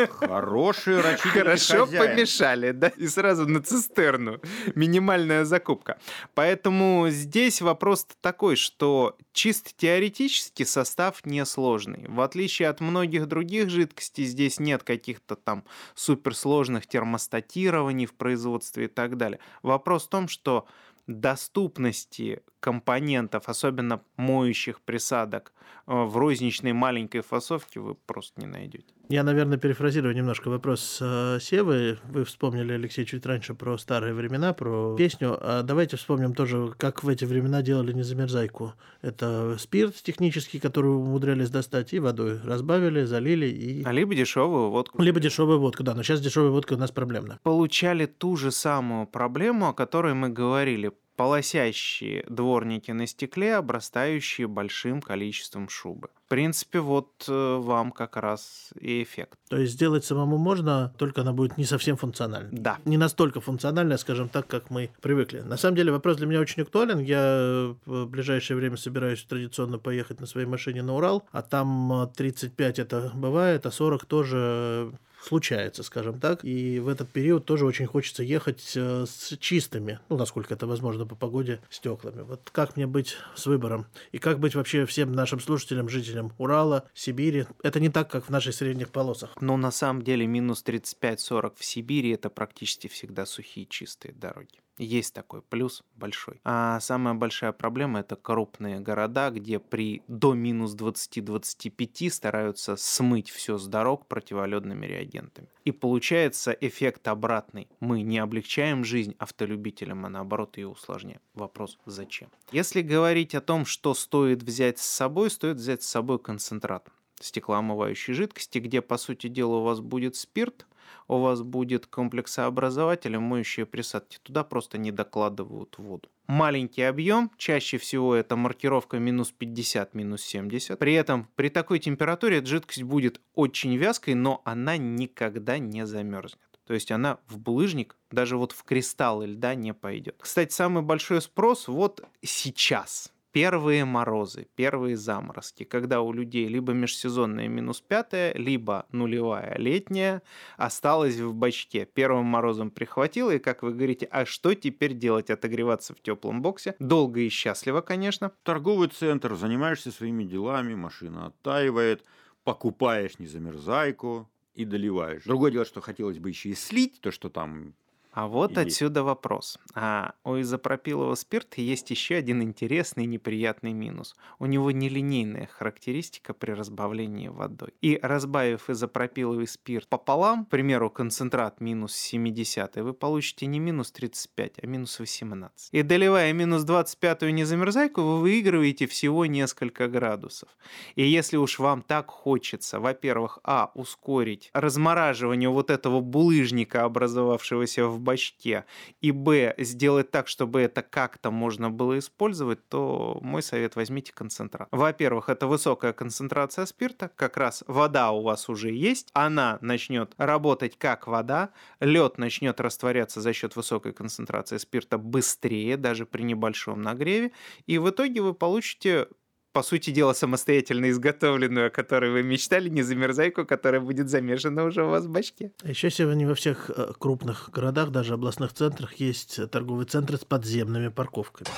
Хороший 0.09 1.01
рачительный 1.01 1.33
Хорошо 1.33 1.87
помешали, 1.87 2.73
да, 2.73 2.89
и 2.89 3.07
сразу 3.07 3.47
на 3.47 3.63
цистерну. 3.63 4.41
Минимальная 4.75 5.45
закупка. 5.45 5.99
Поэтому 6.35 7.07
здесь 7.11 7.61
вопрос 7.61 8.07
такой, 8.21 8.57
что 8.57 9.17
чисто 9.33 9.71
теоретически 9.77 10.65
состав 10.65 11.25
несложный. 11.25 12.07
В 12.09 12.21
отличие 12.21 12.69
от 12.69 12.81
многих 12.81 13.27
других 13.27 13.71
жидкостей, 13.71 14.25
здесь 14.25 14.61
нет 14.61 14.83
каких-то 14.83 15.37
там 15.37 15.65
суперсложных 15.95 16.87
термостатирований 16.87 18.07
в 18.07 18.15
производстве 18.15 18.87
и 18.87 18.89
так 18.89 19.17
далее. 19.17 19.41
Вопрос 19.63 20.07
в 20.07 20.09
том, 20.09 20.29
что 20.29 20.67
доступности 21.07 22.43
компонентов, 22.61 23.49
особенно 23.49 24.03
моющих 24.17 24.81
присадок, 24.81 25.53
э, 25.87 25.93
в 25.93 26.17
розничной 26.17 26.73
маленькой 26.73 27.21
фасовке 27.21 27.81
вы 27.81 27.95
просто 27.95 28.41
не 28.41 28.47
найдете. 28.47 28.95
Я, 29.09 29.23
наверное, 29.23 29.59
перефразирую 29.59 30.14
немножко 30.14 30.49
вопрос 30.49 30.99
э, 31.01 31.38
Севы. 31.40 31.99
Вы 32.05 32.25
вспомнили, 32.25 32.73
Алексей, 32.73 33.05
чуть 33.05 33.27
раньше 33.27 33.55
про 33.55 33.77
старые 33.77 34.14
времена, 34.14 34.55
про 34.55 34.97
песню. 34.97 35.37
А 35.40 35.62
давайте 35.62 35.97
вспомним 35.97 36.35
тоже, 36.35 36.73
как 36.79 37.05
в 37.05 37.09
эти 37.09 37.27
времена 37.27 37.61
делали 37.61 37.93
незамерзайку. 37.93 38.73
Это 39.03 39.57
спирт 39.59 39.97
технический, 40.03 40.59
который 40.59 40.88
умудрялись 40.88 41.51
достать, 41.51 41.93
и 41.93 41.99
водой 41.99 42.40
разбавили, 42.43 43.05
залили. 43.05 43.47
И... 43.47 43.85
А 43.85 43.93
либо 43.93 44.14
дешевую 44.14 44.71
водку. 44.71 45.03
Либо 45.03 45.21
дешевая 45.21 45.59
водка, 45.59 45.83
да. 45.83 45.95
Но 45.95 46.03
сейчас 46.03 46.21
дешевая 46.23 46.51
водка 46.51 46.73
у 46.73 46.79
нас 46.79 46.90
проблемна. 46.90 47.38
Получали 47.43 48.07
ту 48.07 48.37
же 48.37 48.51
самую 48.51 49.07
проблему, 49.07 49.69
о 49.69 49.75
которой 49.75 50.14
мы 50.14 50.31
говорили 50.31 50.93
полосящие 51.17 52.25
дворники 52.29 52.90
на 52.90 53.07
стекле, 53.07 53.57
обрастающие 53.57 54.49
большим 54.49 55.01
количеством 55.01 55.69
шубы. 55.69 56.09
В 56.35 56.37
принципе, 56.37 56.81
вот 56.81 57.27
э, 57.29 57.57
вам 57.61 57.92
как 57.92 58.16
раз 58.16 58.70
и 58.81 59.05
эффект. 59.05 59.38
То 59.49 59.57
есть 59.57 59.75
сделать 59.75 60.05
самому 60.05 60.37
можно, 60.37 60.92
только 60.99 61.20
она 61.20 61.33
будет 61.33 61.57
не 61.59 61.64
совсем 61.64 61.97
функциональной. 61.97 62.51
Да. 62.51 62.79
Не 62.85 62.97
настолько 62.97 63.40
функциональная, 63.40 63.99
скажем 63.99 64.29
так, 64.29 64.49
как 64.49 64.68
мы 64.68 64.90
привыкли. 65.01 65.42
На 65.42 65.57
самом 65.57 65.77
деле 65.77 65.92
вопрос 65.92 66.16
для 66.16 66.27
меня 66.27 66.40
очень 66.40 66.62
актуален. 66.62 66.99
Я 66.99 67.77
в 67.87 68.07
ближайшее 68.07 68.57
время 68.57 68.77
собираюсь 68.77 69.23
традиционно 69.23 69.79
поехать 69.79 70.18
на 70.18 70.27
своей 70.27 70.49
машине 70.49 70.83
на 70.83 70.97
Урал, 70.97 71.23
а 71.31 71.42
там 71.42 72.11
35 72.16 72.81
это 72.81 73.12
бывает, 73.14 73.64
а 73.64 73.70
40 73.70 74.05
тоже 74.05 74.90
случается, 75.25 75.83
скажем 75.83 76.21
так. 76.21 76.45
И 76.45 76.79
в 76.81 76.89
этот 76.89 77.11
период 77.11 77.45
тоже 77.45 77.67
очень 77.67 77.87
хочется 77.87 78.23
ехать 78.23 78.73
э, 78.77 79.07
с 79.07 79.37
чистыми, 79.39 80.01
ну, 80.09 80.17
насколько 80.17 80.55
это 80.55 80.67
возможно 80.67 81.07
по 81.07 81.15
погоде, 81.15 81.61
стеклами. 81.71 82.23
Вот 82.23 82.51
как 82.53 82.77
мне 82.77 82.87
быть 82.87 83.17
с 83.35 83.47
выбором? 83.47 83.87
И 84.13 84.19
как 84.19 84.39
быть 84.39 84.55
вообще 84.55 84.87
всем 84.87 85.13
нашим 85.13 85.41
слушателям, 85.41 85.89
жителям 85.89 86.33
Урала, 86.39 86.89
Сибири? 86.95 87.47
Это 87.63 87.81
не 87.81 87.89
так, 87.89 88.11
как 88.11 88.27
в 88.27 88.31
наших 88.31 88.55
средних 88.55 88.91
полосах. 88.91 89.31
Но 89.41 89.57
на 89.57 89.71
самом 89.71 90.03
деле 90.03 90.27
минус 90.27 90.63
35-40 90.65 91.55
в 91.57 91.65
Сибири 91.65 92.11
это 92.11 92.31
практически 92.31 92.89
всегда 92.89 93.27
сухие 93.27 93.67
чистые 93.67 94.15
дороги. 94.15 94.63
Есть 94.79 95.15
такой 95.15 95.43
плюс 95.43 95.83
большой. 95.95 96.41
А 96.45 96.81
самая 96.81 97.15
большая 97.15 97.53
проблема 97.53 98.01
это 98.01 98.17
крупные 98.17 98.81
города, 98.81 99.31
где 99.31 99.59
при 99.59 100.03
до 100.09 100.35
минус 100.35 100.75
20-25 100.75 102.11
стараются 102.11 102.77
смыть 102.77 103.31
все 103.31 103.57
с 103.57 103.67
дорог 103.69 104.07
противоледными 104.07 104.87
реагентами. 104.87 105.49
И 105.65 105.73
получается 105.73 106.53
эффект 106.53 107.07
обратный. 107.09 107.69
Мы 107.81 108.03
не 108.03 108.19
облегчаем 108.19 108.85
жизнь 108.85 109.15
автолюбителям, 109.19 110.05
а 110.07 110.09
наоборот 110.09 110.57
ее 110.57 110.69
усложняем. 110.69 111.21
Вопрос 111.35 111.79
зачем? 111.87 112.31
Если 112.51 112.83
говорить 112.83 113.35
о 113.35 113.41
том, 113.41 113.65
что 113.67 113.95
стоит 113.95 114.43
взять 114.43 114.79
с 114.79 114.87
собой, 114.87 115.31
стоит 115.31 115.57
взять 115.57 115.83
с 115.83 115.89
собой 115.89 116.19
концентрат 116.19 116.89
стеклоомывающей 117.20 118.14
жидкости, 118.14 118.59
где, 118.59 118.83
по 118.83 118.96
сути 118.96 119.29
дела, 119.29 119.57
у 119.57 119.64
вас 119.64 119.81
будет 119.81 120.16
спирт, 120.16 120.66
у 121.09 121.18
вас 121.18 121.42
будет 121.42 121.87
комплексообразователь, 121.87 123.18
моющие 123.18 123.66
присадки. 123.66 124.18
Туда 124.22 124.44
просто 124.44 124.79
не 124.79 124.90
докладывают 124.90 125.77
воду. 125.79 126.09
Маленький 126.27 126.83
объем, 126.83 127.31
чаще 127.37 127.77
всего 127.79 128.14
это 128.14 128.37
маркировка 128.37 128.98
минус 128.98 129.31
50, 129.31 129.94
минус 129.94 130.22
70. 130.22 130.79
При 130.79 130.94
этом 130.94 131.29
при 131.37 131.50
такой 131.50 131.79
температуре 131.79 132.38
эта 132.38 132.46
жидкость 132.46 132.83
будет 132.83 133.20
очень 133.35 133.77
вязкой, 133.77 134.14
но 134.14 134.40
она 134.44 134.77
никогда 134.77 135.59
не 135.59 135.87
замерзнет. 135.87 136.38
То 136.66 136.72
есть 136.72 136.90
она 136.90 137.18
в 137.27 137.38
булыжник, 137.38 137.96
даже 138.11 138.38
вот 138.38 138.53
в 138.53 138.62
кристаллы 138.64 139.27
льда 139.27 139.55
не 139.55 139.74
пойдет. 139.74 140.16
Кстати, 140.18 140.53
самый 140.53 140.83
большой 140.83 141.20
спрос 141.20 141.68
вот 141.68 142.03
сейчас 142.22 143.12
первые 143.35 143.85
морозы, 143.85 144.47
первые 144.55 144.97
заморозки, 144.97 145.64
когда 145.64 146.01
у 146.03 146.12
людей 146.12 146.47
либо 146.47 146.73
межсезонная 146.73 147.49
минус 147.49 147.81
пятая, 147.81 148.33
либо 148.35 148.87
нулевая 148.92 149.59
летняя 149.59 150.23
осталась 150.57 151.16
в 151.16 151.35
бачке. 151.35 151.85
Первым 151.85 152.27
морозом 152.27 152.70
прихватило, 152.70 153.33
и 153.33 153.40
как 153.40 153.64
вы 153.64 153.75
говорите, 153.75 154.07
а 154.07 154.25
что 154.25 154.55
теперь 154.55 154.94
делать? 154.94 155.31
Отогреваться 155.31 155.94
в 155.94 156.01
теплом 156.01 156.42
боксе? 156.42 156.77
Долго 156.79 157.20
и 157.20 157.29
счастливо, 157.29 157.81
конечно. 157.81 158.31
Торговый 158.44 158.87
центр, 158.87 159.35
занимаешься 159.35 159.90
своими 159.90 160.23
делами, 160.23 160.77
машина 160.77 161.27
оттаивает, 161.27 162.05
покупаешь 162.44 163.18
незамерзайку, 163.18 164.31
и 164.55 164.64
доливаешь. 164.64 165.25
Другое 165.25 165.51
дело, 165.51 165.64
что 165.64 165.81
хотелось 165.81 166.18
бы 166.18 166.29
еще 166.29 166.51
и 166.51 166.55
слить 166.55 167.01
то, 167.01 167.11
что 167.11 167.29
там 167.29 167.75
а 168.14 168.29
вот 168.29 168.57
и... 168.57 168.61
отсюда 168.61 169.03
вопрос. 169.03 169.59
А 169.74 170.14
у 170.22 170.40
изопропилового 170.40 171.16
спирта 171.16 171.61
есть 171.61 171.90
еще 171.90 172.14
один 172.14 172.42
интересный 172.42 173.07
неприятный 173.07 173.72
минус. 173.72 174.14
У 174.38 174.46
него 174.46 174.70
нелинейная 174.70 175.48
характеристика 175.53 176.33
при 176.33 176.53
разбавлении 176.53 177.27
водой. 177.27 177.74
И 177.81 177.98
разбавив 178.00 178.70
изопропиловый 178.70 179.48
спирт 179.48 179.88
пополам, 179.88 180.44
к 180.44 180.50
примеру, 180.50 180.90
концентрат 180.90 181.61
минус 181.61 181.94
70, 181.94 182.77
вы 182.77 182.92
получите 182.92 183.46
не 183.46 183.59
минус 183.59 183.90
35, 183.90 184.61
а 184.62 184.66
минус 184.66 185.00
18. 185.00 185.70
И 185.72 185.83
доливая 185.83 186.33
минус 186.33 186.62
25 186.62 187.22
незамерзайку, 187.22 188.00
вы 188.00 188.20
выигрываете 188.20 188.87
всего 188.87 189.27
несколько 189.27 189.88
градусов. 189.88 190.48
И 190.94 191.03
если 191.03 191.37
уж 191.37 191.59
вам 191.59 191.83
так 191.83 192.11
хочется, 192.11 192.79
во-первых, 192.79 193.40
а, 193.42 193.72
ускорить 193.74 194.50
размораживание 194.55 195.48
вот 195.48 195.70
этого 195.70 196.00
булыжника, 196.00 196.85
образовавшегося 196.85 197.88
в 197.88 198.04
бачке, 198.05 198.64
и 199.01 199.11
б, 199.11 199.55
сделать 199.59 200.11
так, 200.11 200.29
чтобы 200.29 200.61
это 200.61 200.83
как-то 200.83 201.31
можно 201.31 201.71
было 201.71 201.99
использовать, 201.99 202.69
то 202.69 203.19
мой 203.23 203.43
совет 203.43 203.75
возьмите 203.75 204.12
концентрат. 204.12 204.69
Во-первых, 204.71 205.29
это 205.29 205.47
высокая 205.47 205.93
концентрация 205.93 206.67
спирта, 206.67 207.11
как 207.17 207.37
раз 207.37 207.64
вода 207.67 208.12
у 208.12 208.23
вас 208.23 208.49
уже 208.49 208.71
есть, 208.71 209.09
она 209.12 209.59
начнет 209.61 210.14
работать 210.19 210.79
как 210.79 211.07
вода, 211.07 211.51
лед 211.81 212.19
начнет 212.19 212.61
растворяться 212.61 213.21
за 213.21 213.33
счет 213.33 213.57
высокой 213.57 213.93
концентрации 213.93 214.59
спирта 214.59 214.99
быстрее, 214.99 215.77
даже 215.77 216.07
при 216.07 216.23
небольшом 216.23 216.83
нагреве, 216.83 217.33
и 217.67 217.79
в 217.79 217.90
итоге 217.90 218.21
вы 218.21 218.35
получите 218.35 219.09
по 219.55 219.62
сути 219.62 219.90
дела, 219.90 220.14
самостоятельно 220.14 220.90
изготовленную, 220.90 221.69
о 221.69 221.71
которой 221.71 222.11
вы 222.11 222.25
мечтали, 222.25 222.69
не 222.69 222.83
замерзайку, 222.83 223.47
которая 223.47 223.81
будет 223.81 224.11
замешана 224.11 224.64
уже 224.64 224.85
у 224.85 224.90
вас 224.90 225.05
в 225.05 225.11
бачке. 225.11 225.53
А 225.62 225.69
еще 225.69 225.90
сегодня 225.90 226.27
во 226.27 226.35
всех 226.35 226.71
э, 226.71 226.93
крупных 226.99 227.51
городах, 227.51 227.90
даже 227.90 228.14
областных 228.14 228.53
центрах, 228.53 228.95
есть 228.95 229.49
торговые 229.51 229.87
центры 229.87 230.17
с 230.17 230.25
подземными 230.25 230.88
парковками. 230.88 231.49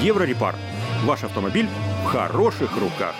Еврорепар. 0.00 0.54
Ваш 1.02 1.24
автомобиль 1.24 1.66
в 2.04 2.06
хороших 2.06 2.70
руках. 2.76 3.16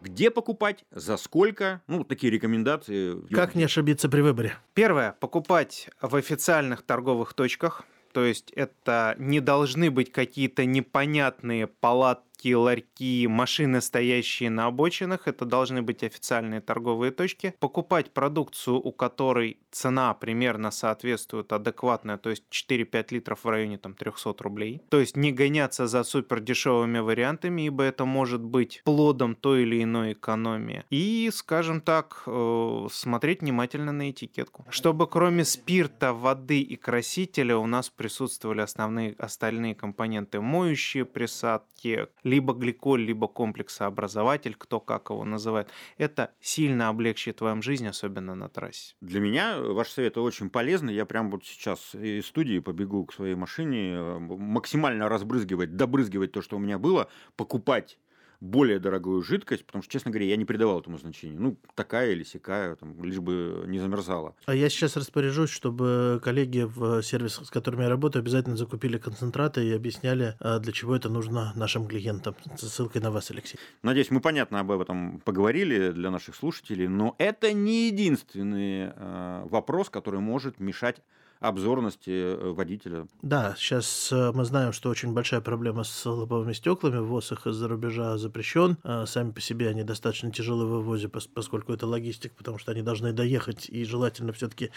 Где 0.00 0.30
покупать, 0.30 0.86
за 0.90 1.18
сколько, 1.18 1.82
ну, 1.86 2.02
такие 2.02 2.32
рекомендации. 2.32 3.20
Как 3.30 3.54
не 3.54 3.64
ошибиться 3.64 4.08
при 4.08 4.22
выборе? 4.22 4.54
Первое. 4.72 5.14
Покупать 5.20 5.90
в 6.00 6.16
официальных 6.16 6.80
торговых 6.82 7.34
точках, 7.34 7.84
то 8.18 8.24
есть 8.24 8.50
это 8.56 9.14
не 9.20 9.38
должны 9.38 9.92
быть 9.92 10.10
какие-то 10.10 10.64
непонятные 10.64 11.68
палаты 11.68 12.27
лавки, 12.38 12.54
ларьки, 12.54 13.26
машины, 13.26 13.80
стоящие 13.80 14.50
на 14.50 14.66
обочинах. 14.66 15.28
Это 15.28 15.44
должны 15.44 15.82
быть 15.82 16.02
официальные 16.02 16.60
торговые 16.60 17.10
точки. 17.12 17.54
Покупать 17.58 18.12
продукцию, 18.12 18.76
у 18.76 18.92
которой 18.92 19.58
цена 19.70 20.14
примерно 20.14 20.70
соответствует 20.70 21.52
адекватная, 21.52 22.16
то 22.18 22.30
есть 22.30 22.44
4-5 22.50 23.06
литров 23.10 23.44
в 23.44 23.48
районе 23.48 23.78
там, 23.78 23.94
300 23.94 24.34
рублей. 24.38 24.82
То 24.88 25.00
есть 25.00 25.16
не 25.16 25.32
гоняться 25.32 25.86
за 25.86 26.04
супер 26.04 26.40
дешевыми 26.40 26.98
вариантами, 26.98 27.62
ибо 27.66 27.84
это 27.84 28.04
может 28.04 28.40
быть 28.40 28.82
плодом 28.84 29.34
той 29.34 29.62
или 29.62 29.82
иной 29.82 30.12
экономии. 30.12 30.84
И, 30.90 31.30
скажем 31.32 31.80
так, 31.80 32.22
э, 32.26 32.86
смотреть 32.90 33.42
внимательно 33.42 33.92
на 33.92 34.10
этикетку. 34.10 34.64
Чтобы 34.70 35.06
кроме 35.06 35.44
спирта, 35.44 36.12
воды 36.12 36.60
и 36.60 36.76
красителя 36.76 37.56
у 37.56 37.66
нас 37.66 37.90
присутствовали 37.90 38.60
основные 38.60 39.14
остальные 39.18 39.74
компоненты. 39.74 40.40
Моющие 40.40 41.04
присадки, 41.04 42.06
либо 42.28 42.52
гликоль, 42.54 43.02
либо 43.02 43.26
комплексообразователь, 43.26 44.54
кто 44.54 44.80
как 44.80 45.10
его 45.10 45.24
называет, 45.24 45.68
это 45.96 46.32
сильно 46.40 46.88
облегчит 46.88 47.40
вам 47.40 47.62
жизнь, 47.62 47.86
особенно 47.86 48.34
на 48.34 48.48
трассе. 48.48 48.94
Для 49.00 49.20
меня 49.20 49.58
ваш 49.60 49.90
совет 49.90 50.16
очень 50.18 50.50
полезный. 50.50 50.94
Я 50.94 51.06
прямо 51.06 51.30
вот 51.30 51.44
сейчас 51.44 51.94
из 51.94 52.26
студии 52.26 52.60
побегу 52.60 53.06
к 53.06 53.14
своей 53.14 53.34
машине, 53.34 53.94
э, 53.94 54.18
максимально 54.18 55.08
разбрызгивать, 55.08 55.76
добрызгивать 55.76 56.32
то, 56.32 56.42
что 56.42 56.56
у 56.56 56.60
меня 56.60 56.78
было, 56.78 57.08
покупать 57.36 57.98
более 58.40 58.78
дорогую 58.78 59.22
жидкость, 59.22 59.66
потому 59.66 59.82
что, 59.82 59.92
честно 59.92 60.10
говоря, 60.10 60.26
я 60.26 60.36
не 60.36 60.44
придавал 60.44 60.80
этому 60.80 60.98
значения. 60.98 61.38
Ну, 61.38 61.56
такая 61.74 62.12
или 62.12 62.22
сякая, 62.22 62.76
там, 62.76 63.02
лишь 63.02 63.18
бы 63.18 63.64
не 63.66 63.78
замерзала. 63.78 64.36
А 64.46 64.54
я 64.54 64.68
сейчас 64.68 64.96
распоряжусь, 64.96 65.50
чтобы 65.50 66.20
коллеги 66.22 66.62
в 66.62 67.02
сервисах, 67.02 67.46
с 67.46 67.50
которыми 67.50 67.82
я 67.82 67.88
работаю, 67.88 68.20
обязательно 68.20 68.56
закупили 68.56 68.98
концентраты 68.98 69.66
и 69.66 69.72
объясняли, 69.72 70.36
а, 70.40 70.58
для 70.60 70.72
чего 70.72 70.94
это 70.94 71.08
нужно 71.08 71.52
нашим 71.56 71.86
клиентам. 71.86 72.36
Со 72.56 72.68
ссылкой 72.68 73.02
на 73.02 73.10
вас, 73.10 73.30
Алексей. 73.30 73.58
Надеюсь, 73.82 74.10
мы 74.10 74.20
понятно 74.20 74.60
об 74.60 74.70
этом 74.70 75.20
поговорили 75.20 75.90
для 75.90 76.10
наших 76.10 76.36
слушателей, 76.36 76.88
но 76.88 77.16
это 77.18 77.52
не 77.52 77.88
единственный 77.88 78.92
э, 78.94 79.42
вопрос, 79.46 79.90
который 79.90 80.20
может 80.20 80.60
мешать 80.60 81.02
обзорности 81.40 82.10
э, 82.10 82.52
водителя. 82.52 83.06
Да, 83.22 83.54
сейчас 83.56 84.10
э, 84.12 84.32
мы 84.34 84.44
знаем, 84.44 84.72
что 84.72 84.90
очень 84.90 85.12
большая 85.12 85.40
проблема 85.40 85.84
с 85.84 86.06
лобовыми 86.06 86.52
стеклами. 86.52 86.98
Ввоз 86.98 87.32
их 87.32 87.46
из-за 87.46 87.68
рубежа 87.68 88.18
запрещен. 88.18 88.76
А 88.82 89.06
сами 89.06 89.30
по 89.30 89.40
себе 89.40 89.68
они 89.68 89.84
достаточно 89.84 90.30
тяжелы 90.32 90.66
в 90.66 90.70
вывозе, 90.70 91.08
поскольку 91.08 91.72
это 91.72 91.86
логистик, 91.86 92.32
потому 92.34 92.58
что 92.58 92.72
они 92.72 92.82
должны 92.82 93.12
доехать 93.12 93.68
и 93.68 93.84
желательно 93.84 94.32
все-таки 94.32 94.70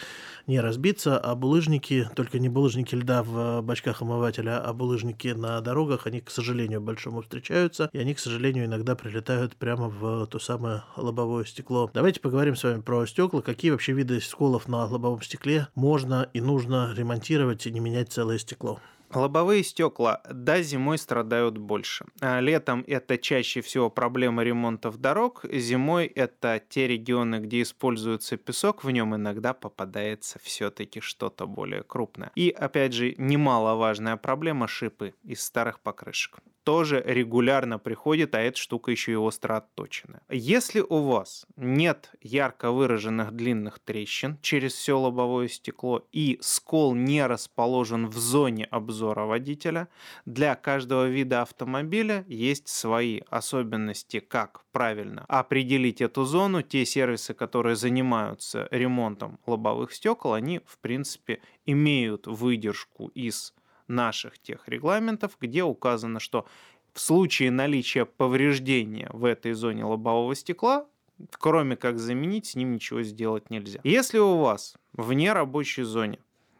не 0.46 0.60
разбиться. 0.60 1.18
А 1.18 1.34
булыжники, 1.34 2.08
только 2.14 2.38
не 2.38 2.48
булыжники 2.48 2.94
льда 2.94 3.22
в 3.22 3.60
бачках 3.62 4.02
омывателя, 4.02 4.60
а 4.60 4.72
булыжники 4.72 5.28
на 5.28 5.60
дорогах, 5.60 6.06
они, 6.06 6.20
к 6.20 6.30
сожалению, 6.30 6.80
большому 6.80 7.22
встречаются, 7.22 7.90
и 7.92 7.98
они, 7.98 8.14
к 8.14 8.18
сожалению, 8.18 8.66
иногда 8.66 8.94
прилетают 8.94 9.56
прямо 9.56 9.88
в 9.88 10.26
то 10.26 10.38
самое 10.38 10.84
лобовое 10.96 11.44
стекло. 11.44 11.90
Давайте 11.92 12.20
поговорим 12.20 12.54
с 12.54 12.62
вами 12.62 12.80
про 12.80 13.04
стекла. 13.06 13.42
Какие 13.42 13.72
вообще 13.72 13.92
виды 13.92 14.20
сколов 14.20 14.68
на 14.68 14.84
лобовом 14.84 15.22
стекле 15.22 15.68
можно 15.74 16.28
и 16.32 16.40
нужно 16.40 16.51
ремонтировать 16.58 17.66
и 17.66 17.70
не 17.70 17.80
менять 17.80 18.12
целое 18.12 18.38
стекло? 18.38 18.80
Лобовые 19.14 19.62
стекла, 19.62 20.22
да, 20.30 20.62
зимой 20.62 20.96
страдают 20.96 21.58
больше. 21.58 22.06
А 22.20 22.40
летом 22.40 22.82
это 22.86 23.18
чаще 23.18 23.60
всего 23.60 23.90
проблема 23.90 24.42
ремонтов 24.42 24.96
дорог, 24.98 25.44
зимой 25.52 26.06
это 26.06 26.62
те 26.66 26.88
регионы, 26.88 27.40
где 27.40 27.60
используется 27.60 28.38
песок, 28.38 28.84
в 28.84 28.90
нем 28.90 29.14
иногда 29.14 29.52
попадается 29.52 30.38
все-таки 30.42 31.00
что-то 31.00 31.46
более 31.46 31.82
крупное. 31.82 32.32
И 32.34 32.48
опять 32.48 32.94
же, 32.94 33.14
немаловажная 33.18 34.16
проблема 34.16 34.66
шипы 34.66 35.14
из 35.24 35.42
старых 35.42 35.80
покрышек 35.80 36.38
тоже 36.64 37.02
регулярно 37.04 37.78
приходит, 37.78 38.34
а 38.34 38.40
эта 38.40 38.58
штука 38.58 38.90
еще 38.90 39.12
и 39.12 39.16
остро 39.16 39.56
отточенная. 39.56 40.22
Если 40.28 40.80
у 40.80 41.02
вас 41.02 41.46
нет 41.56 42.10
ярко 42.20 42.70
выраженных 42.70 43.32
длинных 43.32 43.78
трещин 43.78 44.38
через 44.42 44.72
все 44.74 44.98
лобовое 44.98 45.48
стекло 45.48 46.06
и 46.12 46.38
скол 46.40 46.94
не 46.94 47.26
расположен 47.26 48.06
в 48.06 48.16
зоне 48.18 48.64
обзора 48.66 49.24
водителя, 49.24 49.88
для 50.24 50.54
каждого 50.54 51.08
вида 51.08 51.42
автомобиля 51.42 52.24
есть 52.28 52.68
свои 52.68 53.20
особенности, 53.28 54.20
как 54.20 54.64
правильно 54.72 55.24
определить 55.28 56.00
эту 56.00 56.24
зону. 56.24 56.62
Те 56.62 56.84
сервисы, 56.84 57.34
которые 57.34 57.76
занимаются 57.76 58.68
ремонтом 58.70 59.38
лобовых 59.46 59.92
стекол, 59.92 60.32
они, 60.32 60.60
в 60.66 60.78
принципе, 60.78 61.40
имеют 61.66 62.26
выдержку 62.26 63.08
из 63.08 63.54
наших 63.88 64.38
тех 64.38 64.68
регламентов, 64.68 65.36
где 65.40 65.62
указано, 65.62 66.20
что 66.20 66.46
в 66.92 67.00
случае 67.00 67.50
наличия 67.50 68.04
повреждения 68.04 69.08
в 69.12 69.24
этой 69.24 69.52
зоне 69.52 69.84
лобового 69.84 70.34
стекла, 70.34 70.86
кроме 71.32 71.76
как 71.76 71.98
заменить, 71.98 72.46
с 72.46 72.54
ним 72.54 72.72
ничего 72.72 73.02
сделать 73.02 73.50
нельзя. 73.50 73.80
Если 73.84 74.18
у 74.18 74.38
вас 74.38 74.76
в 74.92 75.12
нерабочей 75.12 75.84
зоне 75.84 76.18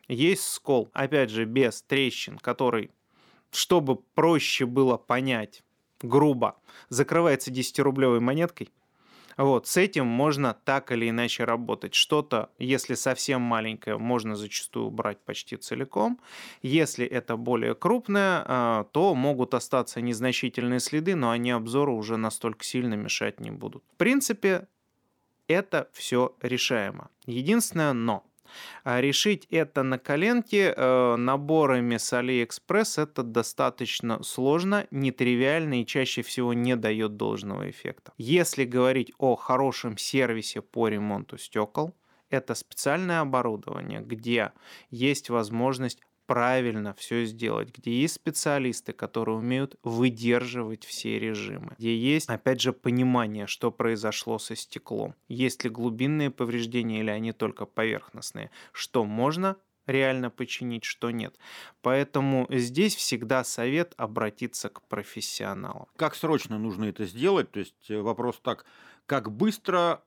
есть 0.09 0.45
скол, 0.49 0.89
опять 0.93 1.31
же, 1.31 1.45
без 1.45 1.83
трещин, 1.83 2.39
который, 2.39 2.91
чтобы 3.51 3.97
проще 3.97 4.67
было 4.67 4.97
понять, 4.97 5.63
грубо, 6.01 6.57
закрывается 6.89 7.51
10-рублевой 7.51 8.21
монеткой– 8.21 8.71
вот, 9.37 9.67
с 9.67 9.77
этим 9.77 10.07
можно 10.07 10.55
так 10.65 10.93
или 10.93 11.09
иначе 11.09 11.45
работать. 11.45 11.95
Что-то, 11.95 12.51
если 12.59 12.95
совсем 12.95 13.41
маленькое, 13.43 13.99
можно 13.99 14.37
зачастую 14.37 14.87
убрать 14.87 15.19
почти 15.21 15.57
целиком. 15.57 16.21
Если 16.63 17.07
это 17.07 17.37
более 17.37 17.75
крупное, 17.75 18.45
а, 18.47 18.85
то 18.93 19.15
могут 19.15 19.55
остаться 19.55 20.01
незначительные 20.01 20.81
следы, 20.81 21.15
но 21.15 21.31
они 21.31 21.51
обзору 21.51 21.97
уже 21.97 22.17
настолько 22.17 22.65
сильно 22.65 22.95
мешать 22.95 23.41
не 23.41 23.51
будут. 23.51 23.83
В 23.95 23.97
принципе, 23.97 24.69
это 25.47 25.89
все 25.93 26.35
решаемо. 26.41 27.11
Единственное 27.27 27.93
но– 27.93 28.25
решить 28.85 29.47
это 29.51 29.83
на 29.83 29.99
коленке 29.99 30.75
э, 30.77 31.17
наборами 31.17 31.97
с 31.97 32.13
AliExpress 32.13 33.03
это 33.03 33.23
достаточно 33.23 34.23
сложно, 34.23 34.87
нетривиально 34.91 35.83
и 35.83 35.87
чаще 35.87 36.23
всего 36.23 36.53
не 36.53 36.77
дает 36.77 37.17
должного 37.17 37.69
эффекта. 37.71 38.13
Если 38.19 38.65
говорить 38.65 39.13
о 39.19 39.37
хорошем 39.37 39.99
сервисе 39.99 40.63
по 40.63 40.89
ремонту 40.89 41.39
стекол, 41.39 41.95
это 42.31 42.55
специальное 42.55 43.21
оборудование, 43.21 44.01
где 44.01 44.53
есть 44.91 45.29
возможность 45.29 46.01
правильно 46.33 46.95
все 46.95 47.27
сделать, 47.27 47.77
где 47.77 47.93
есть 47.93 48.15
специалисты, 48.15 48.95
которые 48.95 49.37
умеют 49.37 49.77
выдерживать 49.83 50.83
все 50.83 51.19
режимы, 51.19 51.75
где 51.79 51.95
есть, 51.95 52.31
опять 52.31 52.59
же, 52.59 52.73
понимание, 52.73 53.47
что 53.47 53.71
произошло 53.71 54.39
со 54.39 54.57
стеклом, 54.57 55.15
есть 55.29 55.63
ли 55.63 55.69
глубинные 55.69 56.31
повреждения 56.31 57.01
или 57.01 57.11
они 57.11 57.33
только 57.33 57.67
поверхностные, 57.67 58.51
что 58.73 59.05
можно 59.05 59.57
реально 59.87 60.31
починить, 60.31 60.85
что 60.85 61.11
нет. 61.11 61.37
Поэтому 61.83 62.47
здесь 62.49 62.97
всегда 62.97 63.45
совет 63.45 63.93
обратиться 63.99 64.71
к 64.71 64.81
профессионалам. 64.89 65.89
Как 65.97 66.15
срочно 66.15 66.57
нужно 66.57 66.87
это 66.87 67.05
сделать? 67.05 67.51
То 67.51 67.59
есть 67.59 67.91
э, 67.91 68.01
вопрос 68.01 68.41
так, 68.43 68.65
как 69.05 69.31
быстро 69.31 70.03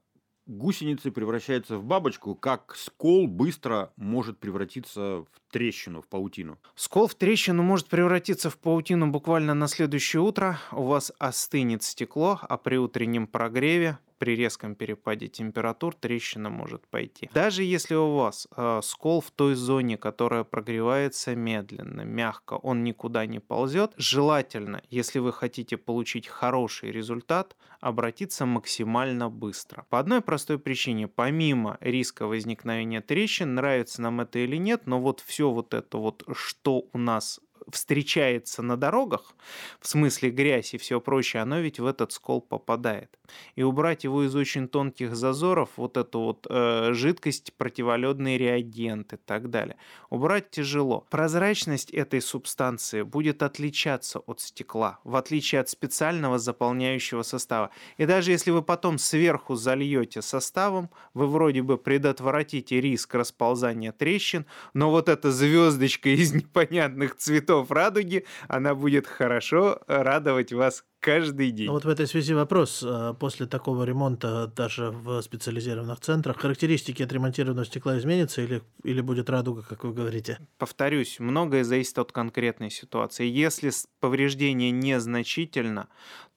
гусеницы 0.47 1.11
превращаются 1.11 1.77
в 1.77 1.83
бабочку, 1.83 2.35
как 2.35 2.75
скол 2.75 3.27
быстро 3.27 3.91
может 3.95 4.39
превратиться 4.39 4.99
в 4.99 5.27
трещину, 5.51 6.01
в 6.01 6.07
паутину. 6.07 6.57
Скол 6.75 7.07
в 7.07 7.15
трещину 7.15 7.63
может 7.63 7.87
превратиться 7.87 8.49
в 8.49 8.57
паутину 8.57 9.07
буквально 9.07 9.53
на 9.53 9.67
следующее 9.67 10.21
утро. 10.21 10.59
У 10.71 10.83
вас 10.83 11.11
остынет 11.19 11.83
стекло, 11.83 12.39
а 12.41 12.57
при 12.57 12.77
утреннем 12.77 13.27
прогреве 13.27 13.97
при 14.17 14.35
резком 14.35 14.75
перепаде 14.75 15.27
температур 15.27 15.95
трещина 15.95 16.49
может 16.49 16.87
пойти. 16.87 17.29
Даже 17.33 17.63
если 17.63 17.95
у 17.95 18.15
вас 18.15 18.47
э, 18.55 18.79
скол 18.83 19.21
в 19.21 19.31
той 19.31 19.55
зоне, 19.55 19.97
которая 19.97 20.43
прогревается 20.43 21.35
медленно, 21.35 22.01
мягко, 22.01 22.53
он 22.53 22.83
никуда 22.83 23.25
не 23.25 23.39
ползет, 23.39 23.93
желательно, 23.97 24.81
если 24.89 25.19
вы 25.19 25.33
хотите 25.33 25.77
получить 25.77 26.27
хороший 26.27 26.91
результат, 26.91 27.55
обратиться 27.79 28.45
максимально 28.45 29.29
быстро. 29.29 29.85
По 29.89 29.99
одной 29.99 30.21
простой 30.21 30.59
причине, 30.59 31.07
помимо 31.07 31.77
риска 31.81 32.25
возникновения 32.25 33.01
трещин, 33.01 33.55
нравится 33.55 34.01
нам 34.01 34.21
это 34.21 34.39
или 34.39 34.57
нет, 34.57 34.87
но 34.87 34.99
вот 34.99 35.19
все 35.19 35.51
вот 35.51 35.73
это 35.73 35.97
вот, 35.97 36.23
что 36.33 36.87
у 36.93 36.97
нас 36.97 37.39
встречается 37.71 38.61
на 38.61 38.77
дорогах, 38.77 39.35
в 39.79 39.87
смысле 39.87 40.29
грязь 40.29 40.73
и 40.73 40.77
все 40.77 40.99
прочее, 41.01 41.43
оно 41.43 41.59
ведь 41.59 41.79
в 41.79 41.85
этот 41.85 42.11
скол 42.11 42.41
попадает. 42.41 43.17
И 43.55 43.63
убрать 43.63 44.03
его 44.03 44.23
из 44.23 44.35
очень 44.35 44.67
тонких 44.67 45.15
зазоров, 45.15 45.69
вот 45.77 45.97
эту 45.97 46.19
вот 46.19 46.47
э, 46.49 46.93
жидкость, 46.93 47.53
противоледный 47.53 48.37
реагент 48.37 49.13
и 49.13 49.17
так 49.17 49.49
далее, 49.49 49.77
убрать 50.09 50.51
тяжело. 50.51 51.05
Прозрачность 51.09 51.91
этой 51.91 52.21
субстанции 52.21 53.01
будет 53.01 53.43
отличаться 53.43 54.19
от 54.19 54.41
стекла, 54.41 54.99
в 55.03 55.15
отличие 55.15 55.61
от 55.61 55.69
специального 55.69 56.39
заполняющего 56.39 57.23
состава. 57.23 57.71
И 57.97 58.05
даже 58.05 58.31
если 58.31 58.51
вы 58.51 58.61
потом 58.61 58.97
сверху 58.97 59.55
зальете 59.55 60.21
составом, 60.21 60.89
вы 61.13 61.27
вроде 61.27 61.61
бы 61.61 61.77
предотвратите 61.77 62.79
риск 62.81 63.15
расползания 63.15 63.91
трещин, 63.91 64.45
но 64.73 64.91
вот 64.91 65.09
эта 65.09 65.31
звездочка 65.31 66.09
из 66.09 66.33
непонятных 66.33 67.15
цветов 67.15 67.54
цветов 67.55 67.71
радуги, 67.71 68.25
она 68.47 68.75
будет 68.75 69.07
хорошо 69.07 69.79
радовать 69.87 70.51
вас 70.53 70.83
каждый 70.99 71.51
день. 71.51 71.69
Вот 71.69 71.85
в 71.85 71.89
этой 71.89 72.07
связи 72.07 72.33
вопрос. 72.33 72.83
А, 72.85 73.13
после 73.13 73.45
такого 73.45 73.83
ремонта 73.83 74.47
даже 74.47 74.89
в 74.89 75.21
специализированных 75.21 75.99
центрах 75.99 76.37
характеристики 76.37 77.03
отремонтированного 77.03 77.65
стекла 77.65 77.97
изменятся 77.97 78.41
или, 78.41 78.61
или 78.83 79.01
будет 79.01 79.29
радуга, 79.29 79.61
как 79.61 79.83
вы 79.83 79.93
говорите? 79.93 80.39
Повторюсь, 80.57 81.19
многое 81.19 81.63
зависит 81.63 81.97
от 81.99 82.11
конкретной 82.11 82.71
ситуации. 82.71 83.27
Если 83.27 83.71
повреждение 83.99 84.71
незначительно, 84.71 85.87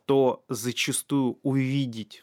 то 0.06 0.44
зачастую 0.48 1.38
увидеть 1.42 2.22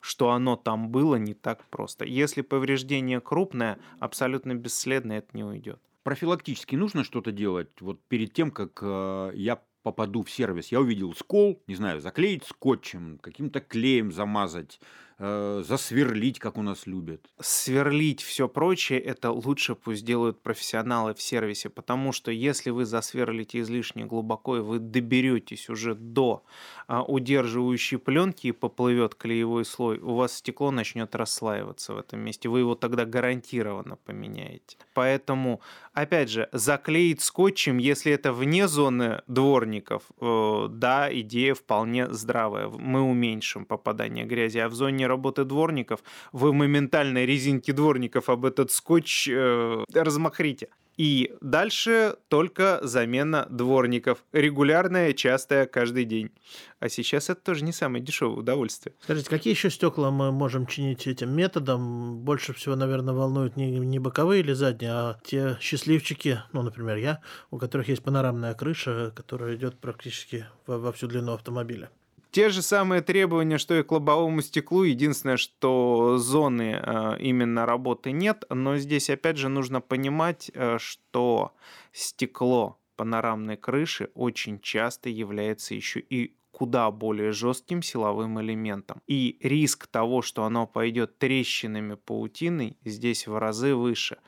что 0.00 0.32
оно 0.32 0.56
там 0.56 0.90
было 0.90 1.16
не 1.16 1.32
так 1.32 1.64
просто. 1.70 2.04
Если 2.04 2.42
повреждение 2.42 3.22
крупное, 3.22 3.78
абсолютно 4.00 4.54
бесследно 4.54 5.14
это 5.14 5.28
не 5.32 5.44
уйдет 5.44 5.80
профилактически 6.04 6.76
нужно 6.76 7.02
что-то 7.02 7.32
делать 7.32 7.80
вот 7.80 8.00
перед 8.06 8.32
тем, 8.32 8.52
как 8.52 8.78
э, 8.82 9.32
я 9.34 9.60
попаду 9.82 10.22
в 10.22 10.30
сервис. 10.30 10.68
Я 10.68 10.80
увидел 10.80 11.14
скол, 11.14 11.62
не 11.66 11.74
знаю, 11.74 12.00
заклеить 12.00 12.44
скотчем, 12.44 13.18
каким-то 13.18 13.60
клеем 13.60 14.12
замазать, 14.12 14.80
э, 15.18 15.62
засверлить, 15.66 16.38
как 16.38 16.58
у 16.58 16.62
нас 16.62 16.86
любят. 16.86 17.26
Сверлить 17.40 18.22
все 18.22 18.48
прочее, 18.48 19.00
это 19.00 19.30
лучше 19.30 19.74
пусть 19.74 20.04
делают 20.04 20.42
профессионалы 20.42 21.14
в 21.14 21.22
сервисе, 21.22 21.68
потому 21.68 22.12
что 22.12 22.30
если 22.30 22.70
вы 22.70 22.84
засверлите 22.84 23.60
излишне 23.60 24.04
глубоко, 24.04 24.56
и 24.56 24.60
вы 24.60 24.78
доберетесь 24.78 25.68
уже 25.68 25.94
до 25.94 26.44
а, 26.86 27.02
удерживающей 27.02 27.98
пленки 27.98 28.48
и 28.48 28.52
поплывет 28.52 29.14
клеевой 29.14 29.64
слой, 29.64 29.98
у 29.98 30.14
вас 30.14 30.34
стекло 30.34 30.70
начнет 30.70 31.14
расслаиваться 31.14 31.94
в 31.94 31.98
этом 31.98 32.20
месте. 32.20 32.48
Вы 32.48 32.60
его 32.60 32.74
тогда 32.74 33.04
гарантированно 33.04 33.96
поменяете. 33.96 34.76
Поэтому, 34.94 35.60
опять 35.92 36.30
же, 36.30 36.48
заклеить 36.52 37.20
скотчем, 37.22 37.78
если 37.78 38.12
это 38.12 38.32
вне 38.32 38.68
зоны 38.68 39.22
дворников, 39.26 40.02
э, 40.20 40.66
да, 40.70 41.08
идея 41.12 41.54
вполне 41.54 42.12
здравая. 42.12 42.68
Мы 42.68 43.00
уменьшим 43.00 43.64
попадание 43.64 44.24
грязи, 44.24 44.58
а 44.58 44.68
в 44.68 44.74
зоне 44.74 45.06
работы 45.14 45.44
дворников, 45.44 46.00
вы 46.32 46.52
моментально 46.52 47.24
резинки 47.24 47.70
дворников 47.72 48.28
об 48.28 48.44
этот 48.44 48.70
скотч 48.70 49.28
э, 49.28 49.84
размахрите. 49.94 50.68
И 50.96 51.34
дальше 51.40 52.16
только 52.28 52.78
замена 52.82 53.46
дворников. 53.50 54.24
Регулярная, 54.32 55.12
частая, 55.12 55.66
каждый 55.66 56.04
день. 56.04 56.30
А 56.78 56.88
сейчас 56.88 57.30
это 57.30 57.40
тоже 57.40 57.64
не 57.64 57.72
самое 57.72 58.02
дешевое 58.04 58.38
удовольствие. 58.38 58.94
Скажите, 59.02 59.28
какие 59.28 59.52
еще 59.52 59.70
стекла 59.70 60.10
мы 60.10 60.30
можем 60.30 60.66
чинить 60.66 61.06
этим 61.06 61.34
методом? 61.34 62.18
Больше 62.18 62.52
всего, 62.52 62.76
наверное, 62.76 63.14
волнуют 63.14 63.56
не, 63.56 63.70
не 63.78 63.98
боковые 63.98 64.40
или 64.40 64.52
задние, 64.52 64.92
а 64.92 65.18
те 65.24 65.58
счастливчики, 65.60 66.40
ну, 66.52 66.62
например, 66.62 66.96
я, 66.98 67.20
у 67.50 67.58
которых 67.58 67.88
есть 67.88 68.02
панорамная 68.02 68.54
крыша, 68.54 69.12
которая 69.16 69.56
идет 69.56 69.80
практически 69.80 70.46
во, 70.66 70.78
во 70.78 70.92
всю 70.92 71.08
длину 71.08 71.32
автомобиля. 71.32 71.90
Те 72.34 72.48
же 72.48 72.62
самые 72.62 73.00
требования, 73.00 73.58
что 73.58 73.78
и 73.78 73.84
к 73.84 73.92
лобовому 73.92 74.42
стеклу. 74.42 74.82
Единственное, 74.82 75.36
что 75.36 76.18
зоны 76.18 76.80
э, 76.82 77.16
именно 77.20 77.64
работы 77.64 78.10
нет. 78.10 78.44
Но 78.50 78.76
здесь, 78.76 79.08
опять 79.08 79.36
же, 79.36 79.48
нужно 79.48 79.80
понимать, 79.80 80.50
э, 80.52 80.78
что 80.80 81.54
стекло 81.92 82.80
панорамной 82.96 83.56
крыши 83.56 84.10
очень 84.14 84.58
часто 84.58 85.10
является 85.10 85.76
еще 85.76 86.00
и 86.00 86.34
куда 86.50 86.90
более 86.90 87.30
жестким 87.30 87.82
силовым 87.82 88.40
элементом. 88.40 89.00
И 89.06 89.38
риск 89.40 89.86
того, 89.86 90.20
что 90.20 90.42
оно 90.42 90.66
пойдет 90.66 91.18
трещинами 91.18 91.94
паутиной, 91.94 92.78
здесь 92.84 93.28
в 93.28 93.38
разы 93.38 93.76
выше 93.76 94.18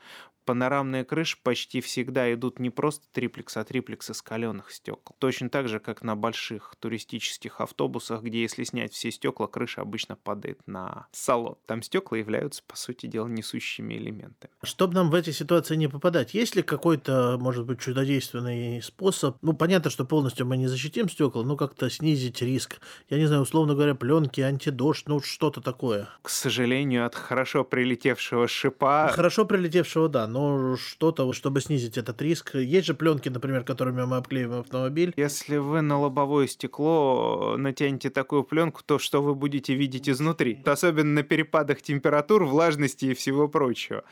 панорамные 0.47 1.03
крыши 1.03 1.37
почти 1.43 1.81
всегда 1.81 2.33
идут 2.33 2.57
не 2.57 2.69
просто 2.69 3.05
триплекс, 3.11 3.57
а 3.57 3.65
триплекс 3.65 4.09
из 4.09 4.21
каленых 4.21 4.71
стекол. 4.71 5.17
Точно 5.19 5.49
так 5.49 5.67
же, 5.67 5.79
как 5.79 6.01
на 6.03 6.15
больших 6.15 6.75
туристических 6.79 7.59
автобусах, 7.59 8.23
где 8.23 8.41
если 8.41 8.63
снять 8.63 8.93
все 8.93 9.11
стекла, 9.11 9.47
крыша 9.47 9.81
обычно 9.81 10.15
падает 10.15 10.65
на 10.65 11.07
салон. 11.11 11.57
Там 11.65 11.83
стекла 11.83 12.17
являются, 12.17 12.63
по 12.65 12.77
сути 12.77 13.07
дела, 13.07 13.27
несущими 13.27 13.95
элементами. 13.95 14.53
Чтобы 14.63 14.93
нам 14.93 15.09
в 15.09 15.15
эти 15.15 15.31
ситуации 15.31 15.75
не 15.75 15.89
попадать, 15.89 16.33
есть 16.33 16.55
ли 16.55 16.63
какой-то, 16.63 17.37
может 17.41 17.65
быть, 17.65 17.81
чудодейственный 17.81 18.81
способ? 18.81 19.37
Ну, 19.41 19.51
понятно, 19.51 19.91
что 19.91 20.05
полностью 20.05 20.45
мы 20.45 20.55
не 20.55 20.67
защитим 20.67 21.09
стекла, 21.09 21.43
но 21.43 21.57
как-то 21.57 21.89
снизить 21.89 22.41
риск. 22.41 22.79
Я 23.09 23.17
не 23.17 23.25
знаю, 23.25 23.41
условно 23.41 23.75
говоря, 23.75 23.95
пленки, 23.95 24.39
антидождь, 24.39 25.09
ну, 25.09 25.19
что-то 25.19 25.59
такое. 25.59 26.07
К 26.21 26.29
сожалению, 26.29 27.05
от 27.05 27.15
хорошо 27.15 27.65
прилетевшего 27.65 28.47
шипа... 28.47 29.11
Хорошо 29.13 29.43
прилетевшего, 29.43 30.07
да, 30.07 30.25
но 30.25 30.36
что-то, 30.77 31.31
чтобы 31.33 31.61
снизить 31.61 31.97
этот 31.97 32.21
риск. 32.21 32.55
Есть 32.55 32.87
же 32.87 32.93
пленки, 32.93 33.29
например, 33.29 33.63
которыми 33.63 34.03
мы 34.05 34.17
обклеиваем 34.17 34.61
автомобиль. 34.61 35.13
Если 35.17 35.57
вы 35.57 35.81
на 35.81 35.99
лобовое 35.99 36.47
стекло 36.47 37.55
натянете 37.57 38.09
такую 38.09 38.43
пленку, 38.43 38.81
то 38.85 38.99
что 38.99 39.21
вы 39.21 39.35
будете 39.35 39.73
видеть 39.73 40.09
изнутри? 40.09 40.61
Особенно 40.65 41.13
на 41.13 41.23
перепадах 41.23 41.81
температур, 41.81 42.45
влажности 42.45 43.05
и 43.05 43.13
всего 43.13 43.47
прочего. 43.47 44.03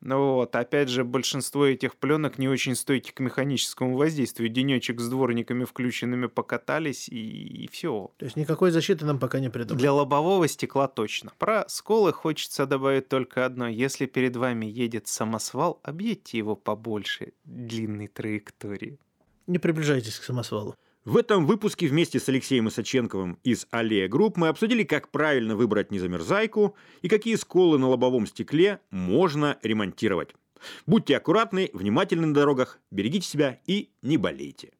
Ну 0.00 0.34
вот, 0.34 0.54
опять 0.54 0.88
же, 0.88 1.04
большинство 1.04 1.66
этих 1.66 1.96
пленок 1.96 2.38
не 2.38 2.48
очень 2.48 2.76
стойки 2.76 3.10
к 3.10 3.18
механическому 3.18 3.96
воздействию. 3.96 4.48
Денечек 4.48 5.00
с 5.00 5.08
дворниками 5.08 5.64
включенными 5.64 6.26
покатались 6.26 7.08
и, 7.08 7.64
и 7.64 7.68
все. 7.68 8.12
То 8.16 8.24
есть 8.24 8.36
никакой 8.36 8.70
защиты 8.70 9.04
нам 9.04 9.18
пока 9.18 9.40
не 9.40 9.50
придумали. 9.50 9.80
Для 9.80 9.92
лобового 9.92 10.46
стекла 10.46 10.86
точно. 10.86 11.32
Про 11.38 11.64
сколы 11.68 12.12
хочется 12.12 12.66
добавить 12.66 13.08
только 13.08 13.44
одно. 13.44 13.66
Если 13.66 14.06
перед 14.06 14.36
вами 14.36 14.66
едет 14.66 15.08
самосвал, 15.08 15.80
объедьте 15.82 16.38
его 16.38 16.54
побольше 16.54 17.32
длинной 17.44 18.06
траектории. 18.06 18.98
Не 19.48 19.58
приближайтесь 19.58 20.18
к 20.18 20.22
самосвалу. 20.22 20.76
В 21.08 21.16
этом 21.16 21.46
выпуске 21.46 21.86
вместе 21.86 22.20
с 22.20 22.28
Алексеем 22.28 22.68
Исаченковым 22.68 23.38
из 23.42 23.66
Аллея 23.70 24.08
Групп 24.08 24.36
мы 24.36 24.48
обсудили, 24.48 24.82
как 24.82 25.10
правильно 25.10 25.56
выбрать 25.56 25.90
незамерзайку 25.90 26.76
и 27.00 27.08
какие 27.08 27.36
сколы 27.36 27.78
на 27.78 27.88
лобовом 27.88 28.26
стекле 28.26 28.80
можно 28.90 29.56
ремонтировать. 29.62 30.34
Будьте 30.84 31.16
аккуратны, 31.16 31.70
внимательны 31.72 32.26
на 32.26 32.34
дорогах, 32.34 32.78
берегите 32.90 33.26
себя 33.26 33.58
и 33.64 33.88
не 34.02 34.18
болейте. 34.18 34.72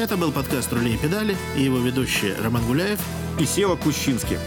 Это 0.00 0.16
был 0.16 0.32
подкаст 0.32 0.72
«Рули 0.72 0.94
и 0.94 0.96
педали» 0.96 1.36
и 1.54 1.62
его 1.62 1.76
ведущие 1.76 2.34
Роман 2.42 2.64
Гуляев 2.64 2.98
и 3.38 3.44
Сева 3.44 3.76
Кущинский. 3.76 4.38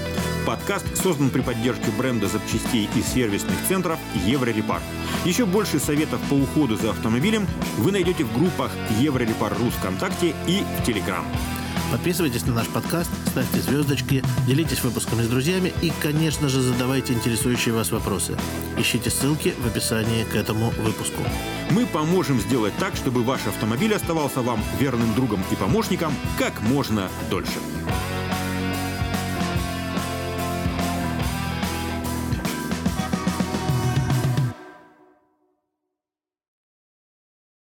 Подкаст 0.48 0.98
создан 0.98 1.30
при 1.30 1.42
поддержке 1.42 1.92
бренда 1.96 2.28
запчастей 2.28 2.90
и 2.96 3.02
сервисных 3.04 3.56
центров 3.68 4.00
«Еврорепар». 4.26 4.82
Еще 5.26 5.46
больше 5.46 5.78
советов 5.78 6.20
по 6.28 6.34
уходу 6.34 6.76
за 6.76 6.90
автомобилем 6.90 7.46
вы 7.78 7.92
найдете 7.92 8.24
в 8.24 8.34
группах 8.34 8.72
«Еврорепар.ру» 9.00 9.70
ВКонтакте 9.70 10.34
и 10.48 10.64
в 10.80 10.86
Телеграм. 10.88 11.24
Подписывайтесь 11.94 12.48
на 12.48 12.56
наш 12.56 12.68
подкаст, 12.70 13.12
ставьте 13.28 13.60
звездочки, 13.60 14.24
делитесь 14.48 14.84
выпусками 14.84 15.22
с 15.22 15.28
друзьями 15.28 15.72
и, 15.84 15.94
конечно 16.02 16.50
же, 16.50 16.60
задавайте 16.60 17.14
интересующие 17.14 17.76
вас 17.76 17.92
вопросы. 17.92 18.36
Ищите 18.80 19.12
ссылки 19.12 19.54
в 19.60 19.68
описании 19.68 20.24
к 20.24 20.34
этому 20.34 20.72
выпуску. 20.72 21.22
Мы 21.70 21.86
поможем 21.86 22.40
сделать 22.40 22.74
так, 22.80 22.96
чтобы 22.96 23.22
ваш 23.22 23.46
автомобиль 23.46 23.94
оставался 23.94 24.42
вам 24.42 24.60
верным 24.80 25.14
другом 25.14 25.44
и 25.52 25.56
помощником 25.56 26.16
как 26.40 26.60
можно 26.64 27.10
дольше. 27.30 27.60